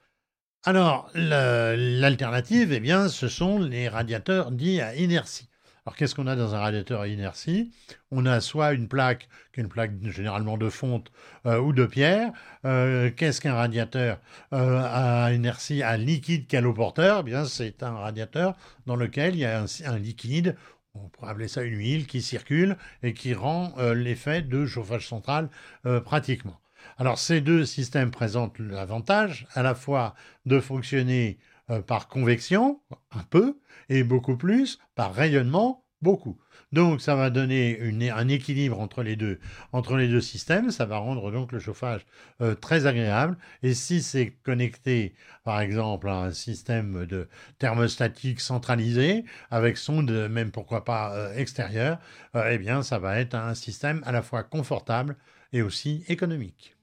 Alors, 0.64 1.12
l'alternative, 1.14 2.74
eh 2.74 2.80
bien, 2.80 3.08
ce 3.08 3.28
sont 3.28 3.60
les 3.60 3.88
radiateurs 3.88 4.52
dits 4.52 4.82
à 4.82 4.96
inertie. 4.96 5.48
Alors, 5.86 5.96
qu'est-ce 5.96 6.16
qu'on 6.16 6.26
a 6.26 6.36
dans 6.36 6.56
un 6.56 6.60
radiateur 6.60 7.02
à 7.02 7.08
inertie? 7.08 7.72
On 8.10 8.26
a 8.26 8.42
soit 8.42 8.74
une 8.74 8.88
plaque, 8.88 9.30
qui 9.54 9.60
est 9.60 9.64
une 9.64 9.70
plaque 9.70 9.92
généralement 10.10 10.58
de 10.58 10.70
fonte 10.70 11.12
euh, 11.46 11.60
ou 11.60 11.72
de 11.72 11.86
pierre. 11.86 12.32
Euh, 12.66 13.12
qu'est-ce 13.16 13.40
qu'un 13.40 13.54
radiateur 13.54 14.20
à 14.52 15.32
inertie? 15.32 15.84
À 15.84 15.98
liquide 15.98 16.48
caloporteur 16.48 17.20
eh 17.20 17.24
bien, 17.24 17.46
c'est 17.46 17.84
un 17.84 17.98
radiateur 17.98 18.56
dans 18.88 18.96
lequel 18.96 19.36
il 19.36 19.42
y 19.42 19.46
a 19.46 19.64
un 19.86 19.98
liquide 20.00 20.56
on 20.96 21.10
pourrait 21.10 21.32
appeler 21.32 21.48
ça 21.48 21.64
une 21.64 21.78
huile 21.78 22.08
qui 22.08 22.22
circule 22.22 22.78
et 23.04 23.14
qui 23.14 23.34
rend 23.34 23.74
euh, 23.78 23.94
l'effet 23.94 24.42
de 24.42 24.66
chauffage 24.66 25.08
central 25.08 25.50
euh, 25.86 26.00
pratiquement. 26.00 26.60
Alors 26.98 27.20
ces 27.20 27.42
deux 27.42 27.66
systèmes 27.66 28.12
présentent 28.12 28.60
l'avantage 28.60 29.48
à 29.54 29.64
la 29.64 29.76
fois 29.76 30.16
de 30.46 30.60
fonctionner 30.60 31.38
euh, 31.70 31.82
par 31.82 32.08
convection, 32.08 32.80
un 33.12 33.24
peu, 33.24 33.60
et 33.90 34.04
beaucoup 34.04 34.38
plus 34.38 34.80
par 34.96 35.14
rayonnement, 35.14 35.84
beaucoup. 36.02 36.38
Donc 36.76 37.00
ça 37.00 37.16
va 37.16 37.30
donner 37.30 37.80
un 38.12 38.28
équilibre 38.28 38.82
entre 38.82 39.02
les, 39.02 39.16
deux, 39.16 39.40
entre 39.72 39.96
les 39.96 40.10
deux 40.10 40.20
systèmes, 40.20 40.72
ça 40.72 40.86
va 40.86 40.98
rendre 40.98 41.32
donc 41.32 41.54
le 41.54 41.60
chauffage 41.60 42.02
euh, 42.42 42.54
très 42.54 42.86
agréable. 42.86 43.38
Et 43.64 43.74
si 43.74 44.02
c'est 44.02 44.32
connecté 44.44 45.16
par 45.46 45.62
exemple 45.62 46.10
à 46.10 46.16
un 46.16 46.32
système 46.34 47.06
de 47.06 47.30
thermostatique 47.60 48.42
centralisé, 48.42 49.24
avec 49.52 49.78
sonde 49.78 50.12
même 50.30 50.52
pourquoi 50.52 50.84
pas 50.84 51.14
euh, 51.16 51.34
extérieure, 51.38 51.98
euh, 52.36 52.50
eh 52.52 52.58
bien 52.58 52.84
ça 52.84 53.00
va 53.00 53.22
être 53.22 53.36
un 53.36 53.54
système 53.54 54.02
à 54.06 54.12
la 54.12 54.22
fois 54.22 54.44
confortable 54.44 55.16
et 55.54 55.62
aussi 55.62 56.04
économique. 56.10 56.76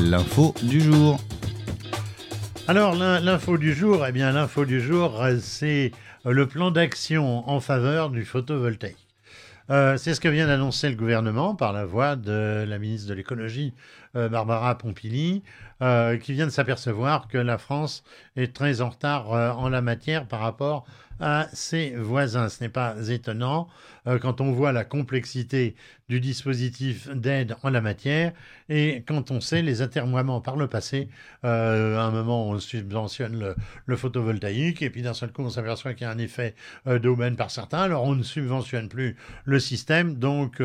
L'info 0.00 0.56
du 0.64 0.80
jour. 0.80 1.20
Alors 2.66 2.96
l'info 2.96 3.58
du 3.58 3.72
jour, 3.74 4.04
eh 4.08 4.12
bien 4.12 4.32
l'info 4.32 4.64
du 4.64 4.80
jour, 4.80 5.24
c'est 5.40 5.92
le 6.24 6.46
plan 6.46 6.70
d'action 6.70 7.48
en 7.48 7.60
faveur 7.60 8.10
du 8.10 8.24
photovoltaïque. 8.24 9.06
Euh, 9.70 9.96
c'est 9.96 10.14
ce 10.14 10.20
que 10.20 10.28
vient 10.28 10.48
d'annoncer 10.48 10.90
le 10.90 10.96
gouvernement 10.96 11.54
par 11.54 11.72
la 11.72 11.84
voix 11.84 12.16
de 12.16 12.64
la 12.66 12.78
ministre 12.78 13.08
de 13.08 13.14
l'écologie, 13.14 13.72
euh, 14.16 14.28
Barbara 14.28 14.76
Pompili, 14.76 15.44
euh, 15.80 16.16
qui 16.16 16.32
vient 16.32 16.46
de 16.46 16.50
s'apercevoir 16.50 17.28
que 17.28 17.38
la 17.38 17.56
France 17.56 18.02
est 18.34 18.52
très 18.52 18.80
en 18.80 18.90
retard 18.90 19.30
en 19.30 19.68
la 19.68 19.80
matière 19.80 20.26
par 20.26 20.40
rapport 20.40 20.84
à 21.20 21.46
ses 21.52 21.90
voisins. 21.90 22.48
Ce 22.48 22.64
n'est 22.64 22.70
pas 22.70 22.96
étonnant 23.08 23.68
quand 24.20 24.40
on 24.40 24.52
voit 24.52 24.72
la 24.72 24.84
complexité 24.84 25.74
du 26.08 26.20
dispositif 26.20 27.08
d'aide 27.10 27.56
en 27.62 27.70
la 27.70 27.80
matière 27.80 28.32
et 28.68 29.04
quand 29.06 29.30
on 29.30 29.40
sait 29.40 29.62
les 29.62 29.82
atermoiements 29.82 30.40
par 30.40 30.56
le 30.56 30.66
passé. 30.66 31.08
à 31.42 31.48
un 31.48 32.10
moment, 32.10 32.48
on 32.48 32.58
subventionne 32.58 33.54
le, 33.86 33.96
photovoltaïque 33.96 34.82
et 34.82 34.90
puis 34.90 35.02
d'un 35.02 35.14
seul 35.14 35.32
coup, 35.32 35.42
on 35.42 35.50
s'aperçoit 35.50 35.94
qu'il 35.94 36.06
y 36.06 36.10
a 36.10 36.12
un 36.12 36.18
effet 36.18 36.54
d'aubaine 36.86 37.36
par 37.36 37.50
certains. 37.50 37.82
Alors, 37.82 38.04
on 38.04 38.14
ne 38.14 38.22
subventionne 38.22 38.88
plus 38.88 39.16
le 39.44 39.58
système. 39.58 40.14
Donc, 40.16 40.62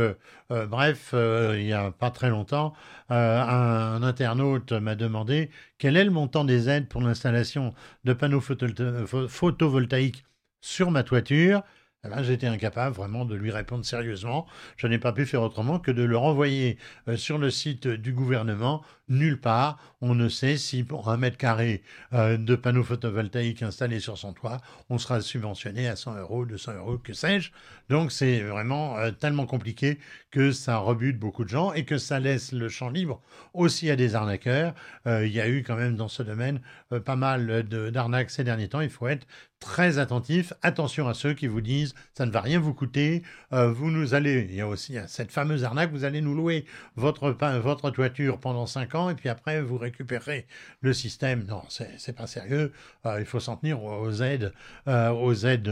bref, 0.50 1.13
il 1.13 1.65
n'y 1.65 1.74
a 1.74 1.91
pas 1.91 2.12
très 2.12 2.30
longtemps, 2.30 2.74
un, 3.10 4.02
internaute 4.04 4.71
m'a 4.71 4.95
demandé 4.95 5.50
quel 5.78 5.98
est 5.98 6.04
le 6.04 6.12
montant 6.12 6.45
des 6.45 6.69
aides 6.69 6.88
pour 6.88 7.02
l'installation 7.02 7.74
de 8.04 8.13
panneaux 8.13 8.41
photovoltaïques 8.41 10.26
sur 10.62 10.91
ma 10.91 11.04
toiture. 11.04 11.62
Eh 12.06 12.10
ben, 12.10 12.22
j'étais 12.22 12.48
incapable 12.48 12.96
vraiment 12.96 13.26
de 13.26 13.36
lui 13.36 13.52
répondre 13.52 13.84
sérieusement. 13.84 14.46
Je 14.78 14.88
n'ai 14.88 15.00
pas 15.00 15.12
pu 15.12 15.26
faire 15.26 15.41
autrement 15.41 15.80
que 15.80 15.91
de 15.91 16.04
le 16.04 16.18
renvoyer 16.18 16.78
euh, 17.08 17.18
sur 17.18 17.38
le 17.38 17.50
site 17.50 17.88
du 17.88 18.13
gouvernement. 18.13 18.84
Nulle 19.08 19.39
part, 19.39 19.78
on 20.02 20.13
ne 20.13 20.30
sait 20.30 20.58
si 20.58 20.84
pour 20.84 21.10
un 21.10 21.18
mètre 21.18 21.38
carré 21.38 21.84
euh, 22.13 22.38
de 22.38 22.56
panneaux 22.56 22.84
photovoltaïques 22.84 23.63
installés 23.63 24.00
sur 24.00 24.18
son 24.18 24.34
toit, 24.34 24.62
on 24.89 24.98
sera 24.98 25.22
subventionné 25.22 25.88
à 25.88 25.96
100 25.96 26.18
euros, 26.18 26.46
200 26.46 26.74
euros, 26.76 26.98
que 26.98 27.13
sais-je. 27.13 27.52
Donc 27.89 28.12
c'est 28.12 28.41
vraiment 28.41 28.98
euh, 28.98 29.12
tellement 29.12 29.45
compliqué 29.45 30.00
que 30.32 30.52
ça 30.52 30.78
rebute 30.78 31.17
beaucoup 31.17 31.43
de 31.43 31.50
gens 31.50 31.74
et 31.74 31.86
que 31.86 31.98
ça 31.98 32.19
laisse 32.19 32.52
le 32.52 32.69
champ 32.69 32.89
libre 32.89 33.21
aussi 33.54 33.89
à 33.89 33.95
des 33.95 34.15
arnaqueurs. 34.15 34.74
il 35.06 35.30
y 35.30 35.39
a 35.39 35.48
eu 35.48 35.63
quand 35.63 35.78
même 35.78 35.95
dans 35.95 36.10
ce 36.10 36.24
domaine 36.24 36.60
pas 37.06 37.15
mal 37.15 37.63
d'arnaques 37.63 38.30
ces 38.30 38.43
derniers 38.43 38.67
temps. 38.67 38.82
Il 38.82 38.89
faut 38.89 39.08
être 39.08 39.26
très 39.65 39.98
attentif. 39.98 40.54
Attention 40.62 41.08
à 41.08 41.13
ceux 41.13 41.34
qui 41.34 41.48
vous 41.48 41.62
disent 41.62 41.95
ça 42.13 42.26
ne 42.26 42.32
va 42.32 42.41
rien 42.41 42.60
vous 42.60 42.74
coûter. 42.74 43.24
Euh, 43.54 43.71
vous 43.71 43.89
nous 43.89 44.13
allez, 44.13 44.45
il 44.50 44.56
y 44.56 44.62
a 44.62 44.67
aussi 44.67 44.98
cette 45.08 45.32
fameuse 45.32 45.63
arnaque, 45.63 45.91
vous 45.91 46.04
allez 46.04 46.21
nous 46.21 46.36
louer 46.36 46.65
votre, 46.95 47.32
votre 47.60 47.89
toiture 47.89 48.39
pendant 48.39 48.67
5 48.67 48.95
ans 48.95 49.10
et 49.10 49.15
puis 49.15 49.30
après 49.30 49.62
vous 49.62 49.78
récupérez 49.78 50.45
le 50.82 50.93
système. 50.93 51.45
Non, 51.45 51.63
c'est 51.69 52.15
pas 52.15 52.28
sérieux. 52.28 52.71
Euh, 53.06 53.19
il 53.19 53.26
faut 53.26 53.39
s'en 53.39 53.58
tenir 53.58 53.84
aux 53.84 54.12
aides, 54.21 54.54
euh, 54.88 55.10
aux 55.10 55.34
aides 55.45 55.65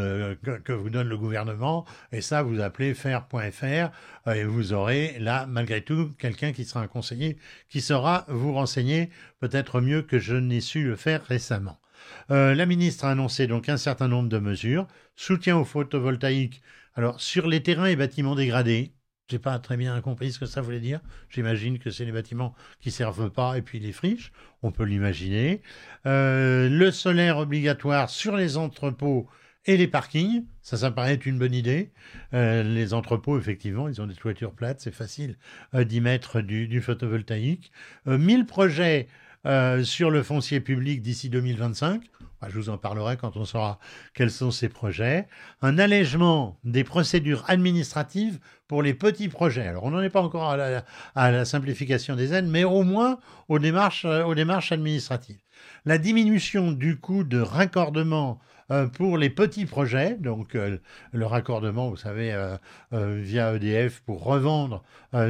que, 0.44 0.58
que, 0.60 0.74
vous 0.74 0.90
donne 0.90 1.08
le 1.08 1.18
gouvernement. 1.18 1.86
Et 2.12 2.22
ça, 2.22 2.44
vous 2.44 2.60
appelez 2.62 2.94
faire.fr 2.94 4.30
et 4.32 4.44
vous 4.44 4.74
aurez 4.74 5.18
là, 5.20 5.46
malgré 5.48 5.82
tout, 5.84 6.12
quelqu'un 6.20 6.52
qui 6.54 6.66
sera 6.66 6.82
un 6.82 6.88
conseiller 6.88 7.38
qui 7.70 7.82
saura 7.82 8.26
vous 8.28 8.54
renseigner 8.54 9.10
peut-être 9.40 9.82
mieux 9.82 10.02
que 10.02 10.20
je 10.20 10.36
n'ai 10.36 10.62
su 10.62 10.84
le 10.84 10.96
faire 10.96 11.24
récemment. 11.26 11.80
Euh, 12.32 12.54
la 12.56 12.66
ministre 12.66 13.06
a 13.06 13.12
annoncé 13.12 13.48
donc 13.48 13.70
un 13.70 13.78
certain 13.78 14.08
nombre 14.08 14.30
de 14.30 14.40
mesures. 14.40 14.88
Soutien 15.16 15.58
au 15.58 15.66
photovoltaïque. 15.66 16.62
Alors, 16.96 17.22
sur 17.22 17.48
les 17.48 17.64
terrains 17.64 17.86
et 17.88 17.96
bâtiments 17.96 18.36
dégradés, 18.36 18.94
J'ai 19.30 19.40
pas 19.40 19.58
très 19.60 19.78
bien 19.78 20.00
compris 20.02 20.34
ce 20.34 20.40
que 20.40 20.46
ça 20.46 20.62
voulait 20.62 20.82
dire. 20.82 21.00
J'imagine 21.30 21.80
que 21.80 21.90
c'est 21.90 22.06
les 22.06 22.12
bâtiments 22.12 22.54
qui 22.82 22.92
servent 22.92 23.30
pas 23.32 23.58
et 23.58 23.62
puis 23.62 23.80
les 23.80 23.94
friches. 23.94 24.32
On 24.62 24.72
peut 24.72 24.84
l'imaginer. 24.84 25.62
Euh, 26.06 26.70
le 26.70 26.92
solaire 26.92 27.38
obligatoire 27.38 28.10
sur 28.10 28.36
les 28.36 28.58
entrepôts 28.58 29.28
et 29.66 29.78
les 29.78 29.88
parkings. 29.88 30.46
Ça, 30.62 30.78
ça 30.78 30.92
paraît 30.92 31.14
être 31.14 31.26
une 31.26 31.38
bonne 31.38 31.54
idée. 31.54 31.92
Euh, 32.34 32.64
les 32.64 32.94
entrepôts, 32.94 33.38
effectivement, 33.38 33.88
ils 33.88 34.02
ont 34.02 34.08
des 34.08 34.16
toitures 34.16 34.54
plates. 34.54 34.82
C'est 34.82 34.94
facile 34.94 35.38
euh, 35.74 35.84
d'y 35.84 36.02
mettre 36.02 36.42
du, 36.42 36.82
photovoltaïque. 36.82 37.72
1000 38.06 38.46
projets 38.46 39.08
sur 39.84 40.10
le 40.10 40.24
foncier 40.24 40.62
public 40.62 41.02
d'ici 41.02 41.30
2025. 41.30 42.02
Je 42.50 42.58
vous 42.58 42.70
en 42.70 42.78
parlerai 42.78 43.18
quand 43.18 43.38
on 43.38 43.46
saura 43.46 43.80
quels 44.14 44.32
sont 44.32 44.52
ces 44.52 44.70
projets. 44.70 45.28
Un 45.62 45.78
allègement 45.78 46.60
des 46.64 46.84
procédures 46.84 47.44
administratives 47.48 48.40
pour 48.68 48.84
les 48.84 48.94
petits 48.94 49.30
projets. 49.30 49.68
Alors, 49.68 49.84
on 49.84 49.92
n'en 49.92 50.02
est 50.02 50.10
pas 50.10 50.22
encore 50.22 50.50
à 50.50 51.32
la, 51.32 51.46
simplification 51.46 52.16
des 52.16 52.34
aides, 52.34 52.48
mais 52.48 52.64
au 52.64 52.84
moins 52.84 53.20
aux 53.50 53.60
démarches, 53.60 54.06
euh, 54.06 54.26
administratives. 54.72 55.40
La 55.86 55.98
diminution 55.98 56.72
du 56.72 57.00
coût 57.00 57.24
de 57.24 57.40
raccordement 57.40 58.40
euh, 58.42 58.53
pour 58.94 59.18
les 59.18 59.30
petits 59.30 59.66
projets, 59.66 60.16
donc 60.16 60.56
euh, 60.56 60.78
le 61.12 61.26
raccordement, 61.26 61.90
vous 61.90 61.98
savez, 61.98 62.36
via 62.92 63.56
EDF 63.56 64.02
pour 64.02 64.24
revendre 64.24 64.84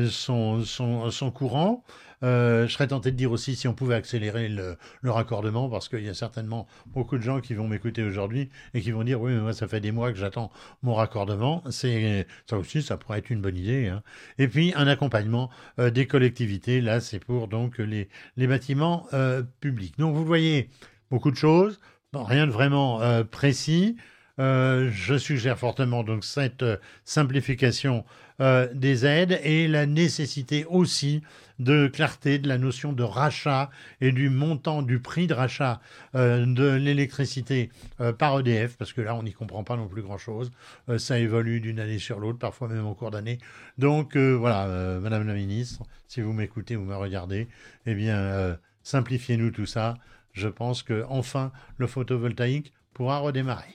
son, 0.09 0.63
son, 0.63 1.11
son, 1.11 1.31
courant, 1.31 1.83
euh, 2.23 2.67
je 2.67 2.73
serais 2.73 2.87
tenté 2.87 3.11
de 3.11 3.17
dire 3.17 3.31
aussi 3.31 3.55
si 3.55 3.67
on 3.67 3.73
pouvait 3.73 3.95
accélérer 3.95 4.47
le, 4.47 4.77
raccordement, 5.03 5.69
parce 5.69 5.89
qu'il 5.89 6.03
y 6.03 6.09
a 6.09 6.13
certainement 6.13 6.67
beaucoup 6.87 7.17
de 7.17 7.23
gens 7.23 7.41
qui 7.41 7.53
vont 7.53 7.67
m'écouter 7.67 8.01
aujourd'hui 8.03 8.49
et 8.73 8.81
qui 8.81 8.91
vont 8.91 9.03
dire 9.03 9.21
oui, 9.21 9.33
mais 9.33 9.41
moi 9.41 9.53
ça 9.53 9.67
fait 9.67 9.81
des 9.81 9.91
mois 9.91 10.11
que 10.11 10.17
j'attends 10.17 10.51
mon 10.81 10.95
raccordement. 10.95 11.63
Ça 11.69 12.57
aussi, 12.57 12.81
ça 12.81 12.97
pourrait 12.97 13.19
être 13.19 13.29
une 13.29 13.41
bonne 13.41 13.57
idée. 13.57 13.87
Hein. 13.87 14.03
Et 14.37 14.47
puis 14.47 14.73
un 14.75 14.87
accompagnement 14.87 15.49
euh, 15.79 15.89
des 15.89 16.07
collectivités. 16.07 16.81
Là, 16.81 17.01
c'est 17.01 17.19
pour 17.19 17.47
donc 17.47 17.77
les, 17.77 18.07
les 18.37 18.47
bâtiments 18.47 19.05
euh, 19.13 19.43
publics. 19.59 19.97
Donc 19.97 20.15
vous 20.15 20.25
voyez 20.25 20.69
beaucoup 21.11 21.31
de 21.31 21.35
choses, 21.35 21.79
rien 22.13 22.47
de 22.47 22.51
vraiment 22.51 23.01
précis. 23.25 23.97
je 24.37 25.17
suggère 25.17 25.57
fortement 25.57 26.03
donc 26.03 26.23
cette 26.23 26.65
simplification 27.05 28.05
des 28.39 29.05
aides 29.05 29.39
et 29.43 29.67
la 29.67 29.85
nécessité 29.85 30.65
aussi 30.65 31.21
de 31.59 31.87
clarté 31.87 32.39
de 32.39 32.47
la 32.47 32.57
notion 32.57 32.93
de 32.93 33.03
rachat 33.03 33.69
et 34.01 34.11
du 34.11 34.29
montant 34.29 34.81
du 34.81 34.99
prix 34.99 35.27
de 35.27 35.33
rachat 35.33 35.81
euh, 36.15 36.45
de 36.45 36.65
l'électricité 36.75 37.69
euh, 38.01 38.13
par 38.13 38.39
EDF, 38.39 38.77
parce 38.77 38.93
que 38.93 39.01
là, 39.01 39.15
on 39.15 39.23
n'y 39.23 39.33
comprend 39.33 39.63
pas 39.63 39.75
non 39.75 39.87
plus 39.87 40.01
grand-chose. 40.01 40.51
Euh, 40.89 40.97
ça 40.97 41.19
évolue 41.19 41.59
d'une 41.59 41.79
année 41.79 41.99
sur 41.99 42.19
l'autre, 42.19 42.39
parfois 42.39 42.67
même 42.67 42.85
en 42.85 42.93
cours 42.93 43.11
d'année. 43.11 43.39
Donc 43.77 44.15
voilà, 44.17 44.99
Madame 44.99 45.25
la 45.27 45.33
Ministre, 45.33 45.83
si 46.07 46.21
vous 46.21 46.33
m'écoutez 46.33 46.75
ou 46.75 46.83
me 46.83 46.95
regardez, 46.95 47.47
eh 47.85 47.95
bien, 47.95 48.57
simplifiez-nous 48.83 49.51
tout 49.51 49.65
ça. 49.65 49.95
Je 50.33 50.47
pense 50.47 50.83
que 50.83 51.05
enfin 51.09 51.51
le 51.77 51.87
photovoltaïque 51.87 52.73
pourra 52.93 53.19
redémarrer. 53.19 53.73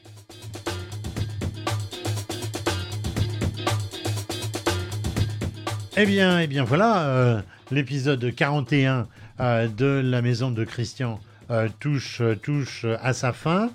Eh 5.96 6.06
bien, 6.06 6.38
eh 6.38 6.46
bien 6.46 6.62
voilà, 6.62 7.42
l'épisode 7.70 8.34
41 8.34 9.08
euh, 9.40 9.68
de 9.68 10.02
la 10.04 10.22
maison 10.22 10.50
de 10.50 10.64
Christian 10.64 11.20
euh, 11.50 11.68
touche, 11.78 12.22
touche 12.42 12.86
à 13.00 13.12
sa 13.12 13.32
fin. 13.32 13.70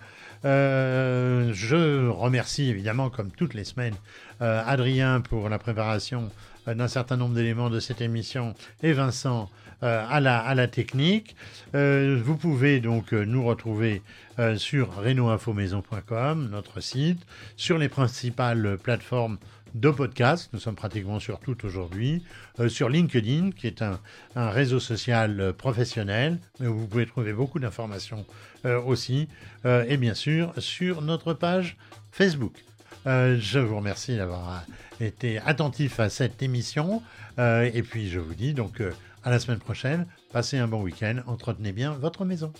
Euh, 0.45 1.51
je 1.53 2.09
remercie 2.09 2.69
évidemment, 2.69 3.09
comme 3.09 3.31
toutes 3.31 3.53
les 3.53 3.63
semaines, 3.63 3.95
Adrien 4.39 5.21
pour 5.21 5.47
la 5.47 5.57
préparation 5.57 6.29
d'un 6.67 6.89
certain 6.89 7.15
nombre 7.15 7.33
d'éléments 7.33 7.69
de 7.69 7.79
cette 7.79 8.01
émission 8.01 8.55
et 8.81 8.91
Vincent 8.91 9.49
à, 9.83 10.19
la, 10.19 10.39
à 10.39 10.55
la 10.55 10.67
technique. 10.67 11.35
vous 11.73 12.37
pouvez 12.37 12.79
donc 12.79 13.11
nous 13.11 13.43
retrouver 13.43 14.01
sur 14.57 14.95
renoinfomaison.com, 14.95 16.49
notre 16.49 16.79
site, 16.79 17.19
sur 17.57 17.77
les 17.77 17.89
principales 17.89 18.77
plateformes 18.81 19.37
de 19.73 19.89
podcasts. 19.89 20.51
Nous 20.53 20.59
sommes 20.59 20.75
pratiquement 20.75 21.19
sur 21.19 21.39
tout 21.39 21.65
aujourd'hui. 21.65 22.23
Euh, 22.59 22.69
sur 22.69 22.89
LinkedIn, 22.89 23.51
qui 23.51 23.67
est 23.67 23.81
un, 23.81 23.99
réseau 24.35 24.79
social 24.79 25.39
euh, 25.39 25.53
professionnel, 25.53 26.39
où 26.59 26.73
vous 26.73 26.87
pouvez 26.87 27.05
trouver 27.05 27.33
beaucoup 27.33 27.59
d'informations 27.59 28.25
euh, 28.65 28.79
aussi. 28.81 29.27
et 29.65 29.97
bien 29.97 30.13
sûr, 30.13 30.53
sur 30.57 31.01
notre 31.01 31.33
page 31.33 31.77
Facebook. 32.11 32.63
je 33.05 33.59
vous 33.59 33.77
remercie 33.77 34.15
d'avoir 34.15 34.65
été 34.99 35.39
attentif 35.39 35.99
à 35.99 36.09
cette 36.09 36.41
émission. 36.43 37.01
et 37.37 37.83
puis, 37.83 38.09
je 38.09 38.19
vous 38.19 38.33
dis 38.33 38.53
donc 38.53 38.81
à 39.23 39.29
la 39.29 39.39
semaine 39.39 39.59
prochaine. 39.59 40.05
Passez 40.31 40.57
un 40.57 40.67
bon 40.67 40.81
week-end. 40.81 41.17
Entretenez 41.27 41.71
bien 41.71 41.91
votre 41.91 42.25
maison. 42.25 42.51